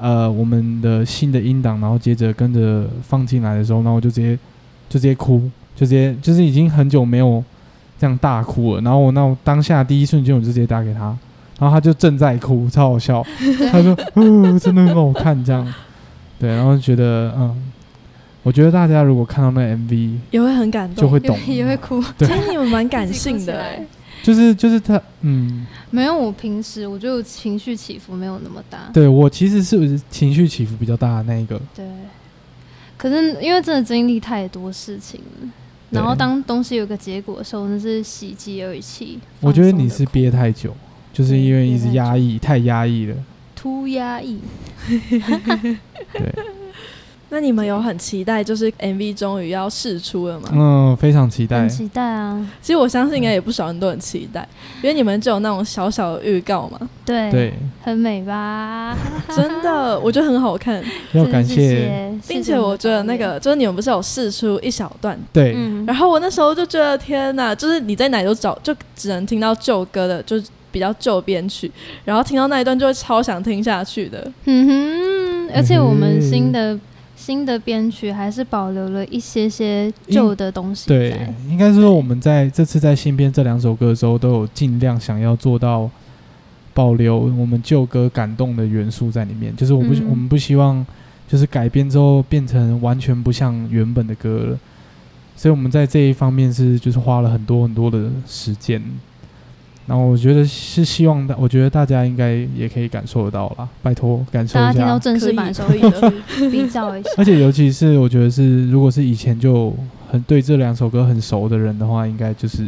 [0.00, 4.36] 呃我们的新的音档，然后接着跟着放进来的时候，然后我就直接
[4.88, 5.38] 就直接哭，
[5.74, 7.42] 就直接就是已经很久没有
[7.98, 8.80] 这样大哭了。
[8.80, 11.16] 然后我那我当下第一瞬间我就直接打给他，
[11.58, 13.24] 然后他就正在哭，超好笑。
[13.70, 15.74] 他说：“嗯， 真的很好看。”这样，
[16.38, 17.54] 对，然后就觉得嗯，
[18.46, 23.76] 我觉得大家如果看到那 MV 也会很感动，就会懂，也会哭，对 其实你们蛮感性的。
[24.22, 28.88] 就是就是他嗯，没有我平时我觉得我情绪起伏没有那么大。
[28.94, 31.60] 对我其实是情绪起伏比较大的那一个。
[31.74, 31.84] 对，
[32.96, 35.48] 可可是因为真的经历太多事情了，
[35.90, 39.18] 然后对当东西有个结果的时候，那是喜极而泣。
[39.40, 40.74] 我觉得你是憋太久，
[41.12, 43.16] 就是因为一直压抑，太压抑了。
[43.54, 44.38] 突压抑，
[44.88, 46.34] 对，
[47.36, 50.48] 那你们有很期待，就是 MV 终于要试出了吗？
[50.54, 51.68] 嗯，非常期待很。
[51.68, 52.50] 期待啊！
[52.62, 54.48] 其实我相信应该也不少人都很期待，
[54.82, 58.96] 因为你们就有那种小小的预告嘛，对，对，很美吧？
[59.36, 71.70] 真的，我觉得很好看，要感谢并且我觉得那个就是你们不是有试出一小段，对，嗯，然后我那时候就觉得天哪，就是你在哪都找，就只能听到旧歌的，就是比较旧编曲，
[72.06, 74.32] 然后听到那一段就会超想听下去的。
[74.46, 76.78] 嗯哼，而且我们嗯新的
[77.26, 85.90] 新的编曲还是保留了一些些旧的东西对，，应该是说我们在这次在新编这两首歌的时候，都有尽量想要做到
[86.72, 89.52] 保留我们旧歌感动的元素在里面。
[89.56, 90.86] 就是我不、嗯我们不希望
[91.26, 94.58] 就是改编之后变成完全不像原本的歌了，
[95.34, 98.80] 所以我们在这一方面是就是花了很多很多的时间。
[99.86, 104.98] 然后我觉得是希望大，我觉得大家应该也可以感受得到啦，拜托感受一大家听到下。
[104.98, 107.10] 正式版的时候可以的比较一下。
[107.16, 109.72] 而且尤其是我觉得是，如果是以前就
[110.10, 112.66] 很对这两首歌很熟的人的话，应该就是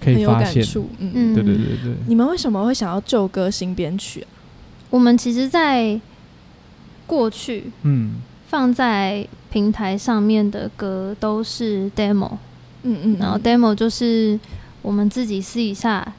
[0.00, 0.62] 可以发现。
[0.62, 1.12] 感触，嗯。
[1.14, 4.26] 嗯，对对对对，你们为什么会想要旧歌新编曲啊？
[4.90, 6.00] 我们其实，在
[7.06, 8.14] 过去嗯，
[8.48, 12.30] 放在平台上面的歌都是 demo，
[12.82, 14.38] 嗯嗯，然后 demo 就是
[14.82, 16.12] 我们自己私底下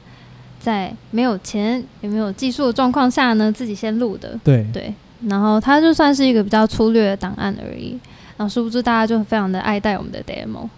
[0.66, 4.66] 在没有钱也没有技术的状况下呢，自己先录的，对。
[4.72, 4.92] 对，
[5.28, 7.96] 然后它就算是一个比较粗略的档案而已，
[8.36, 10.68] 然后殊不知大家就非常的爱戴我们的 demo，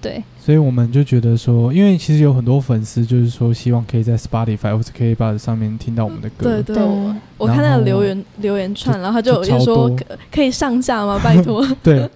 [0.00, 6.62] 对，所以我们就觉得说，因为其实有很多粉丝就是说，希望可以在 Spotify 或者 k b o x 上面听到我们的歌。
[6.62, 6.84] 对对，对。
[6.84, 11.20] 我我看那个留言留言串，然后他就有就超人说可可以上架吗？
[11.24, 12.08] 拜托，对。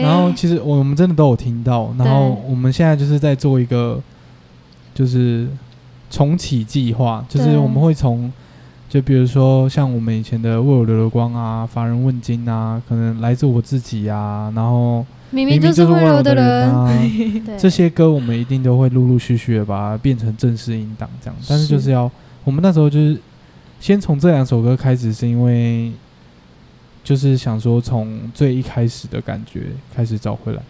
[0.00, 4.00] 然后其实我们真的都有听到，然后我们现在就是在做一个
[4.94, 5.46] 就是
[6.10, 8.32] 重启计划，就是我们会从
[8.88, 17.02] 就比如说像我们以前的为我流流光啊、乏人问津啊，可能来自我自己啊，然后明明就是温柔就是温柔的人，啊，
[17.58, 22.10] 这些歌我们一定都会陆陆续续的把它变成正式音档这样，但是就是要
[22.44, 23.18] 我们那时候就是
[23.80, 25.90] 先从这两首歌开始，是因为
[27.02, 29.64] 就是想说从最一开始的感觉
[29.94, 30.62] 开始找回来。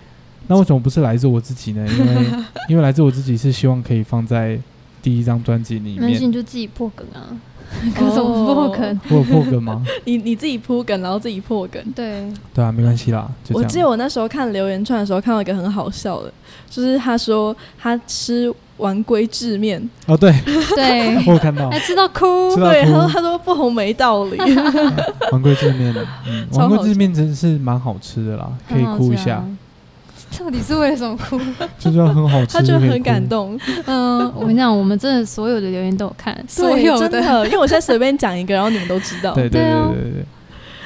[0.49, 1.87] 那为什么不是来自我自己呢？
[1.87, 2.27] 因为
[2.71, 4.59] 因为来自我自己是希望可以放在
[5.07, 6.21] 第一张专辑里面。
[6.21, 7.31] 你就自己破梗啊，
[7.97, 9.81] 各种破梗，我有破梗吗？
[10.05, 11.81] 你你自己铺梗，然后自己破梗。
[11.95, 13.89] 对，对啊，没关系啦，就我记得。
[13.89, 16.33] 我那时候看留言串的时候，看到一个很好笑的，
[16.69, 20.33] 就是他说他吃完龟制面，哦，对，
[20.75, 21.71] 对， 我有看到。
[21.71, 22.53] 还吃到哭。
[22.53, 24.37] 吃，到对，哭他说他说不红没道理，
[25.31, 25.95] 玩龟制面，
[26.27, 29.45] 嗯，超好丸龟制面真是蛮好吃的啦，可以哭一下。
[30.39, 31.39] 到底是为了什么哭？
[31.79, 33.29] 就是要很好吃，他就很感哭。
[33.29, 39.71] 动，嗯，我跟你讲，我们真的所有的留言都有看，所有的，真的，因为我现在随便讲一个，然后你们都知道，对对对
[40.13, 40.25] 对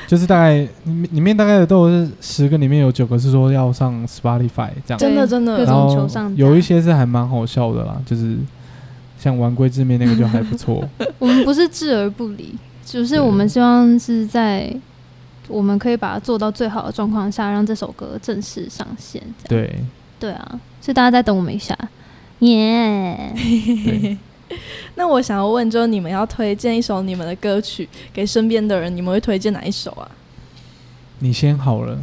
[0.06, 5.56] 就是大概里面里面大概都是十个里面有九个是说要上 Spotify 这样，真的真的。
[5.56, 8.36] 各种然后求上有一些是还蛮好笑的啦，就是
[9.18, 10.82] 像玩龟制面那个就还不错，
[11.20, 14.74] 我们不是置而不理，只是我们希望是在
[15.50, 19.22] 我们可以把它做到最好的状况下，让这首歌正式上线。
[19.48, 19.74] 对。
[20.20, 21.74] 对啊，所以大家再等我们一下，
[22.40, 24.18] 耶、对，
[24.94, 30.06] 那我想要问，就是你们要推荐一首你们的歌曲给身边的人，你们会推荐哪一首啊？
[31.20, 31.98] 你先好了，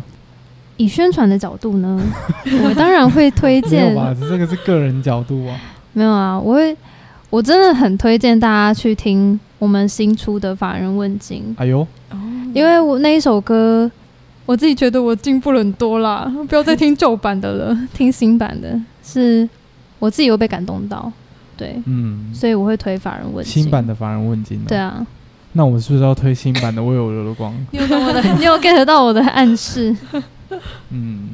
[0.78, 2.02] 以宣传的角度呢，
[2.66, 4.16] 我当然会推没有荐，吧？
[4.20, 5.56] 这个是个人角度啊，
[5.94, 6.76] 没有啊，我会，
[7.30, 12.18] 我真的很推荐大家去听我们新出的《法人问津》，哎呦，哦，
[12.54, 13.90] 因为我那一首歌，
[14.46, 19.48] 我自己觉得我进步了很多啦，不要再听旧版的了， 听新版的，是
[20.00, 21.12] 我自己又被感动到，
[21.56, 25.06] 对，嗯，所以我会推《法人问津》新版的法人问津，对，啊，
[25.54, 26.84] 那我是不是要推新版的？
[26.84, 27.54] 为我流的光？
[27.72, 29.96] 你有懂我的，你有 get 到我的暗示？
[30.92, 31.30] 嗯，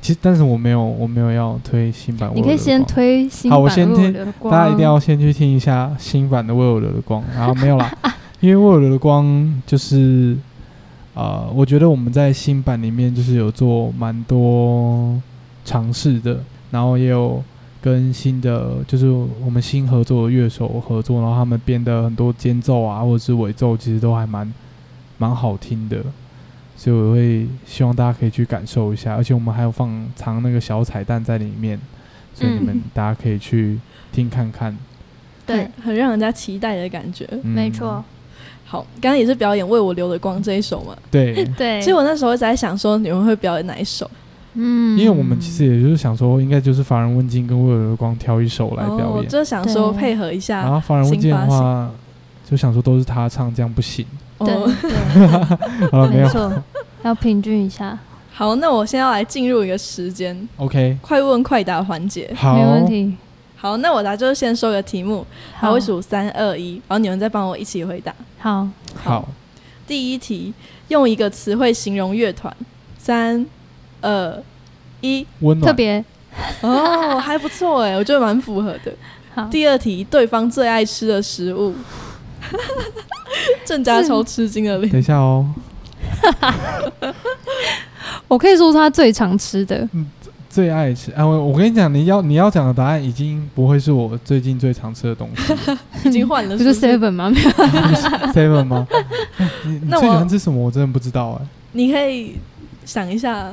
[0.00, 7.92] 其实但是我没有，我没有要推新版为你可以先推新好版的为我先听流的光，大家一定要先去听一下新版的《为我流的光》，然后没有啦，
[8.40, 9.24] 因为《为我流的光》
[9.66, 10.36] 就是
[11.14, 15.20] 呃，我觉得我们在新版里面就是有做蛮多
[15.64, 16.40] 尝试的，
[16.70, 17.42] 然后也有
[17.80, 19.08] 跟新的就是
[19.44, 24.52] 我们新合作的乐手合作，然后他们编的很多间奏啊或者是尾奏，其实都还蛮
[25.18, 25.98] 蛮好听的。
[26.76, 31.78] 所以我会希望大家可以去感受一下，而且我们还有放藏那个小彩蛋在里面，
[32.34, 33.78] 所以你们嗯大家可以去
[34.10, 34.76] 听看看。
[35.46, 37.24] 对很，很让人家期待的感觉。
[37.30, 38.04] 嗯没错。
[38.74, 40.96] 好，刚刚也是表演《为我留的光》这一首嘛。
[41.08, 44.10] 对， 对，其实我那时候一直在想说，你们会表演哪一首？
[44.54, 49.16] 嗯，因为我们其实也就是想说，应该就是《乏人问津》跟《为我的光》挑一首来哦，表演。
[49.16, 50.72] 我就想说配合一下然下。
[50.72, 51.88] 后《乏人问津》的话，
[52.50, 54.04] 就想说都是他唱，这样不行。
[54.40, 54.90] 对哦，对，
[55.92, 56.52] 好了，没错，
[57.04, 57.96] 要平均一下，
[58.32, 62.28] 好，那我现在要来进入一个时间 OK，快问快答环节。
[62.34, 63.14] 好，没问题。
[63.64, 68.14] 好，那我来就是先说个题目，还好我数三二一，然后你们再帮我一起回答。
[68.38, 68.68] 好，
[69.02, 69.26] 好，
[69.86, 70.52] 第一题，
[70.88, 72.54] 用一个词汇形容乐团。
[72.98, 73.46] 三
[74.02, 74.42] 二
[75.00, 75.66] 一，温暖。
[75.66, 76.04] 特别
[76.60, 78.92] 哦，还不错哎，我觉得蛮符合的。
[79.34, 79.48] 好。
[79.50, 81.74] 第二题，对方最爱吃的食物。
[83.64, 84.92] 郑家超吃惊的脸。
[84.92, 85.48] 等一下哦，
[88.28, 89.88] 我可以说是他最常吃的，
[90.54, 91.10] 最爱吃。
[91.12, 95.52] 啊，我我跟你讲，你要你要讲的答案已经不会是我最近最常吃的东西
[96.08, 97.28] 已经换了不是是不是 seven 吗？
[97.28, 97.50] 没 有
[98.32, 98.86] ，，seven 吗？
[99.38, 100.64] 哎你你那我最喜欢吃什么？
[100.64, 101.46] 我真的不知道哎。
[101.72, 102.36] 你可以
[102.84, 103.52] 想一下，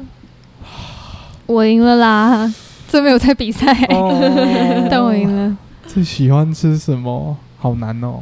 [1.47, 2.53] 我赢了啦，
[2.87, 4.13] 这没有在比赛，哦
[4.91, 5.57] 但我赢了。
[5.87, 7.35] 最喜欢吃什么？
[7.57, 8.21] 好难哦。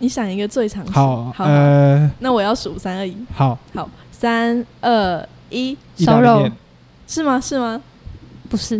[0.00, 0.90] 你想一个最常吃。
[0.92, 3.16] 好，好，呃，那我要数三二一。
[3.32, 6.50] 好，好，三二一，烧肉
[7.06, 7.40] 是吗？
[7.40, 7.80] 是吗？
[8.52, 8.78] 不是，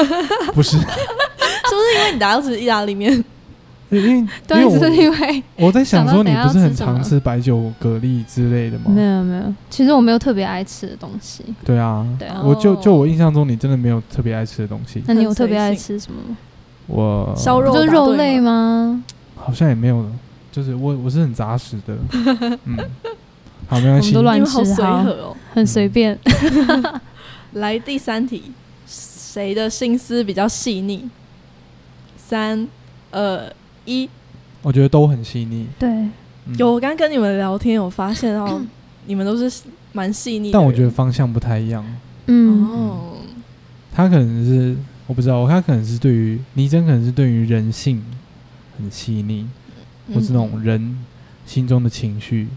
[0.54, 3.12] 不是， 是不是因为你大家都吃意大利面？
[3.90, 9.16] 因为因 对，是为因为我我在想说，你不是很常吃白酒、蛤蜊之类的吗没吗？
[9.18, 11.44] 有没有，其实我没有特别爱吃的东西。
[11.62, 15.02] 对啊，对啊我就哦就我印象中，你真的没有特别爱吃的东西。
[15.06, 16.36] 那你有特别爱性吃什么吗？
[16.86, 19.04] 我烧肉肉类吗吗？
[19.36, 20.04] 好像也没有，
[20.50, 21.94] 就是我我是很杂食的，
[22.64, 22.78] 嗯，
[23.68, 24.22] 好，没关系我们都。
[24.22, 25.36] 乱吃好随和哦。
[25.52, 26.18] 很随便。
[27.54, 28.52] 来第三题，
[29.32, 31.08] 谁的心思比较细腻？
[32.16, 32.66] 三
[33.12, 33.52] 二
[33.84, 34.10] 一，
[34.60, 35.68] 我觉得都很细腻。
[35.78, 38.60] 对，嗯有，我刚跟你们聊天，有发现到
[39.06, 39.62] 你们都是
[39.92, 40.52] 蛮细腻的。
[40.52, 41.86] 但我觉得方向不太一样。
[42.26, 43.18] 嗯，哦，
[43.94, 44.76] 他可能是
[45.06, 48.04] 我不知道，他可能是对于倪真，可能是对于人性
[48.76, 49.46] 很细腻，
[50.12, 50.98] 或是那种人
[51.46, 52.48] 心中的情绪，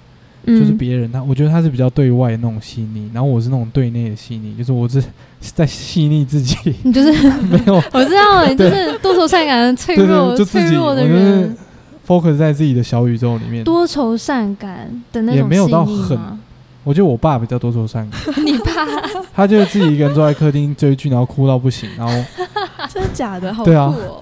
[0.46, 5.04] 就是嗯别人他，我觉得他是比较对外那种细腻，然后我是那种对内的细腻，就是我是
[5.40, 7.12] 在细腻自己，你就是
[7.44, 11.58] 没有我知道，你就是多愁善感、脆弱、脆弱的就是人
[12.08, 13.64] ，focus 在自己的小宇宙里面。
[13.64, 16.40] 多愁善感的那种也没有到细腻很吗
[16.84, 18.74] 我觉得我爸比较多愁善感， 你爸
[19.34, 22.14] 他就是自己一个人坐在客厅追剧，然后哭到不行，然后
[22.94, 23.54] 真的假的？
[23.54, 24.22] 好酷对啊哦！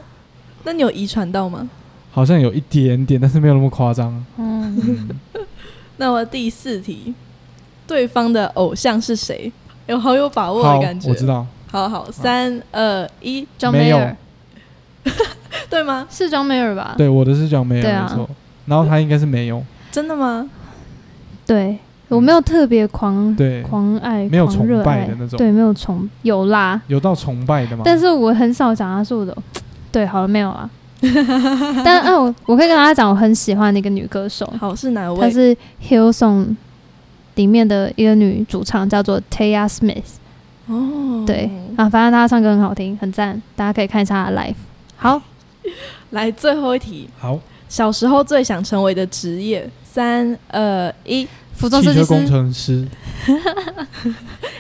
[0.64, 1.68] 那你有遗传到吗？
[2.12, 4.14] 好像有一点点，但是没有那么夸张。
[4.38, 5.10] 嗯，嗯，
[6.02, 7.14] 那么第四题，
[7.86, 9.52] 对方的偶像是谁？
[9.86, 11.08] 有好有把握的感，觉。
[11.08, 11.28] 我知。
[11.28, 14.18] 道，好好，三二一，庄没有梅尔
[15.70, 16.08] 对吗？
[16.10, 16.96] 是张梅尔吧？
[16.98, 18.28] 对，我的是讲没有，对啊没错。
[18.66, 20.50] 然后他应该是没有，真的吗？
[21.46, 21.78] 对，
[22.08, 27.84] 我没有特别狂对，狂爱，没有狂热爱崇拜的那种对，没有崇有啦，有到崇拜的吗？
[27.86, 29.38] 但是我很少讲他是我的，
[29.92, 30.68] 对，好了没有啊？
[31.84, 35.20] 但嗯、我我可以跟大家讲，我很喜欢的一个女歌手，好，是哪位？
[35.20, 36.56] 她是 Hillsong
[37.36, 40.04] 里面的一个女主唱，叫做 Taya Smith。
[40.68, 44.54] 哦，对啊，反正她唱歌很好听，很赞，大家可以看一下她的 live。
[44.96, 45.22] 好，
[46.12, 52.06] 来最后一题，好，小时候最想成为的职业，三二一，服装设计师。
[52.06, 52.88] 工，程师，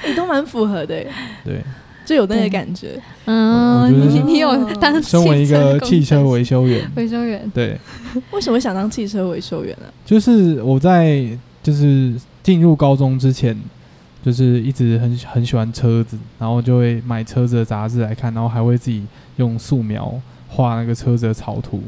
[0.08, 1.12] 你 都蛮符合的耶，
[1.46, 1.64] 对，
[2.12, 3.02] 就有那个感觉。
[3.24, 7.80] 嗯，你你有当 身为一个汽车维维修员， 维修员，对，
[8.32, 9.86] 为什么想当汽车维修员呢？
[10.06, 11.26] 就是我在
[11.64, 13.58] 就是进入高中之前，
[14.26, 19.06] 就是一直很很喜欢车子，然后就会买车子的杂志来看，然后还会自己
[19.38, 20.14] 用素描
[20.50, 21.82] 画那个车子的草图，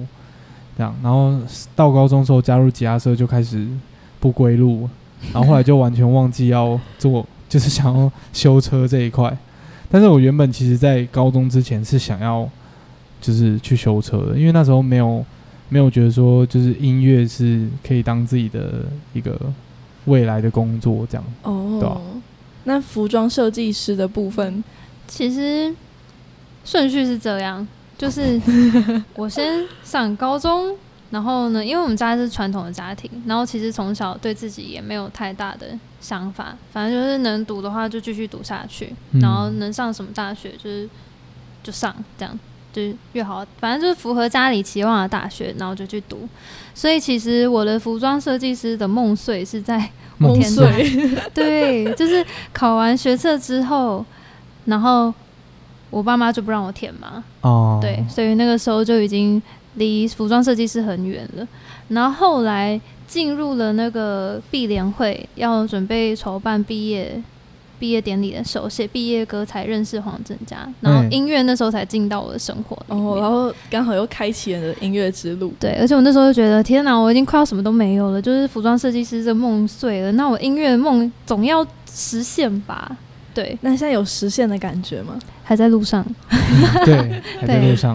[0.77, 0.95] 这样。
[1.03, 1.37] 然后
[1.75, 3.67] 到高中之后加入吉他社就开始
[4.21, 4.87] 不归路，
[5.33, 9.37] 然后后来就完全忘记要做，就是想要修车这一块。
[9.93, 12.49] 但是我原本其实在高中之前是想要
[13.21, 15.23] 就是去修车的，因为那时候没有
[15.69, 19.39] 没有觉得说就是音乐是可以当自己的一个
[20.05, 21.23] 未来的工作这样。
[21.43, 22.01] 对啊哦，
[22.63, 24.63] 那服装设计师的部分，
[25.07, 25.71] 其实
[26.65, 28.41] 顺序是这样，就是
[29.13, 30.75] 我先上高中，
[31.13, 35.67] 然后呢，因为我们家是传统的家庭，然后其实从小对自己也没有太大的
[36.01, 39.21] 想法，反正就是能读的话就继续读下去，嗯。
[39.21, 40.89] 然后能上什么大学就是
[41.61, 42.39] 就上，这样
[42.71, 46.27] 就是越好，反正就是符合家里期望的大学，然后就去读。
[46.73, 49.87] 所以其实我的服装设计师的梦碎是在
[50.17, 50.89] 梦天碎，
[51.31, 54.03] 对，就是考完学测之后，
[54.65, 55.13] 然后
[55.91, 59.39] 我爸妈就不让我填嘛，哦，对，所以那个时候就已经
[59.75, 61.47] 离服装设计师很远了。
[61.89, 67.21] 然后后来进入了那个毕联会，要准备筹办毕业
[67.77, 72.77] 毕业典礼的时候，写毕业歌才认识黄振佳，然后嗯音乐那时候才进到我的生活。
[72.87, 75.53] 哦，然后刚好又开启了音乐之路。
[75.59, 82.95] 对，而且我那时候就觉得，天哪，我已经快要什么都没有了，就是服装设计师这梦碎了，那我音乐梦总要实现吧？
[83.33, 85.19] 对，那现在有实现的感觉吗？
[85.43, 86.05] 还在路上。
[86.85, 87.93] 对， 还在路上，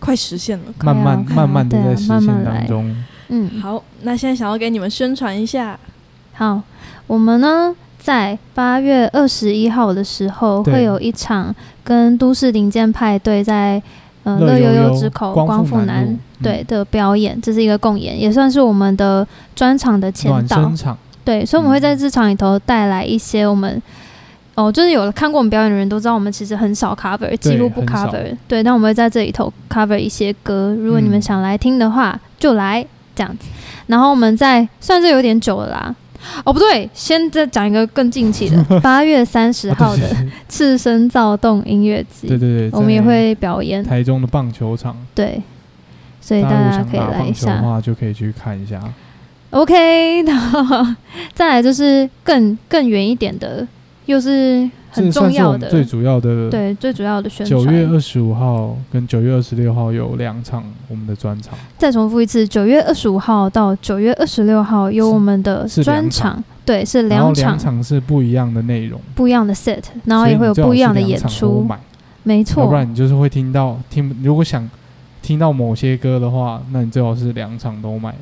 [0.00, 0.64] 快实现了。
[0.82, 2.96] 慢慢慢慢的在实现慢慢来当中。
[3.28, 5.78] 嗯，好，那现在想要给你们宣传一下，
[6.32, 6.60] 好，
[7.06, 13.80] 我们呢在八月二十一号的时候会有一场跟都市零件派对在
[14.24, 19.24] 呃乐悠悠悠之口光复南对的表演，这是一个共演，也算是我们的
[19.54, 20.62] 专场的前暖导。
[20.62, 23.80] 身场，对，所以我们会在嗯这场里头带来一些我们。
[24.64, 28.36] 哦，就是有看过我们表演的人都知道，我们其实很少 cover，几乎不 cover。
[28.46, 32.84] 对，但我们会在这里头 cover 一些歌，如果你们嗯想来听的话，就来
[33.14, 33.48] 这样子。
[33.86, 35.94] 然后我们在算是有点久了啦。
[36.44, 40.02] 哦，不对，先再讲一个更近期的， 八月三十号的
[40.50, 43.82] 赤身躁动音乐节，对对对，我们也会表演。
[43.82, 45.40] 台中的棒球场，对，
[46.20, 47.46] 所以大大家可以来一下。
[47.46, 48.78] 球的话，就可以去看一下。
[49.48, 50.86] OK，然后
[51.34, 53.66] 再来就是更更远一点的，
[54.10, 56.50] 又是很重要的，最主要的。
[56.50, 57.64] 对最主要的宣传。
[57.64, 71.64] 九月二十五号跟九月二十六号有两场我们的专场，再重复一次，九月二十五号到九月二十六号有我们的专场场，对，是两场两场是不一样的内容，不一样的 set，然后也会有不一样的演出，
[72.24, 72.74] 没错不。
[72.74, 74.68] 然你就是会听到听，如果想
[75.22, 78.14] 听到某些歌的话，那你最好是两场都买。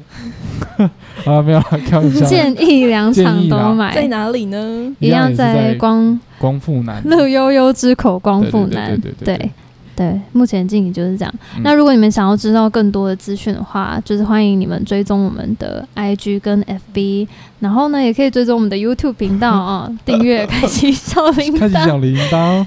[1.24, 2.26] 啊，没有啦，开玩笑。
[2.26, 4.94] 建议两场都买，在哪里呢？
[4.98, 9.50] 一样在光光复南乐悠悠之口光对对对复南，对对对
[9.96, 11.34] 对，目前进行就是这样。
[11.56, 16.62] 嗯那如果你们想要知道更多的资讯的话，就是欢迎你们追踪我们的 IG 跟
[16.94, 17.26] FB，
[17.58, 21.58] 然后呢，也可以追踪我们的 YouTube 频道啊，订阅、开启小铃铛。
[21.58, 22.64] 开始讲铃铛。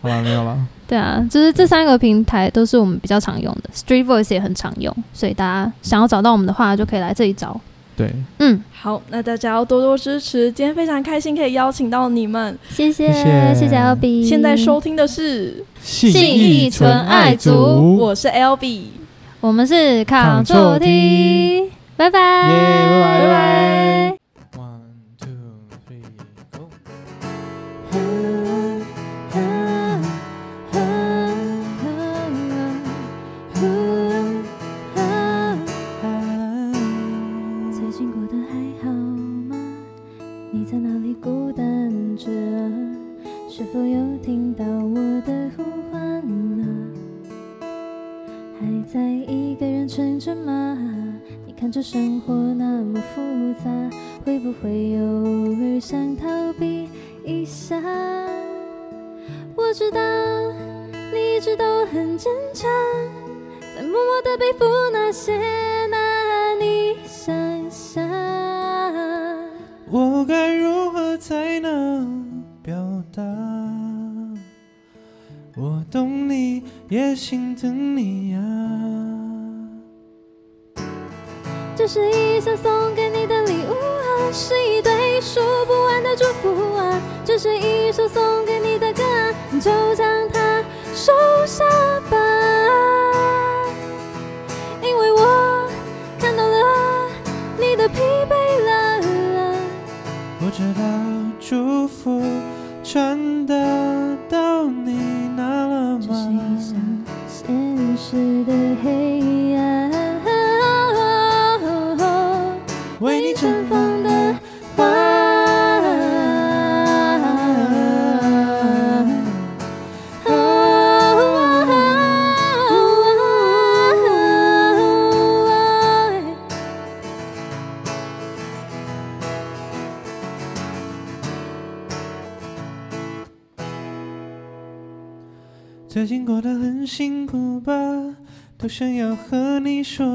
[0.00, 0.58] 好了，没有了。
[0.92, 7.58] 对啊，就是这三个平台都是我们比较常用的，Street Voice 也很常用，所以大家想要找到我们的话，就可以来这里找。
[7.96, 10.52] 对，嗯，好，那大家要多多支持。
[10.52, 12.58] 今天非常开心可以邀请到你们。
[12.68, 14.22] 谢谢谢谢谢谢 L B。
[14.22, 18.90] 现在收听的是，信义纯爱族我是 L B，
[19.40, 24.21] 我们是 Ctrl 拜，拜拜拜拜。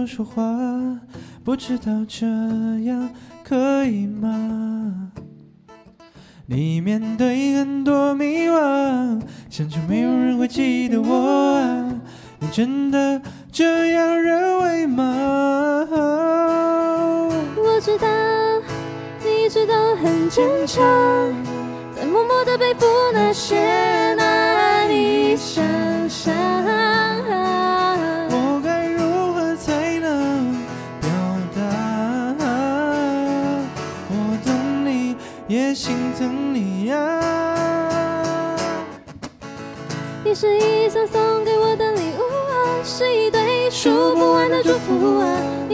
[0.08, 0.41] 说话，
[1.43, 2.26] 不知道这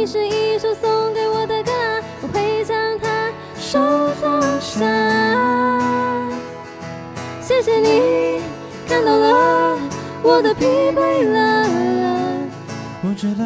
[0.04, 1.72] 你是一首送给我的歌，
[2.22, 3.80] 我会将它收
[4.20, 4.84] 藏下。
[7.40, 8.42] 谢谢你
[8.86, 9.80] 看到了
[10.22, 11.66] 我的疲惫了。
[13.02, 13.46] 我知道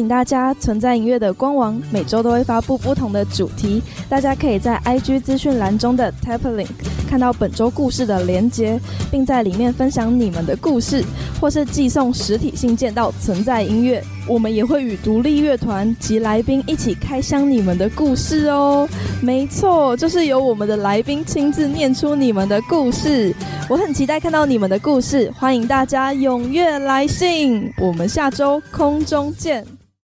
[0.00, 6.70] 请大家，存在音乐的官网每周都会发布不同的主题，大家可以在 IG 资讯栏中的 Tap Link
[7.06, 8.80] 看到本周故事的连接，
[9.10, 11.04] 并在里面分享你们的故事，
[11.38, 14.02] 或是寄送实体信件到存在音乐。
[14.26, 18.88] 我们也会与独立乐团及来宾一起开箱你们的故事哦。
[19.20, 23.34] 没错，就是由我们的来宾亲自念出你们的故事。
[23.68, 27.70] 我很期待看到你们的故事，欢迎大家踊跃来信。
[27.78, 29.62] 我们下周空中见。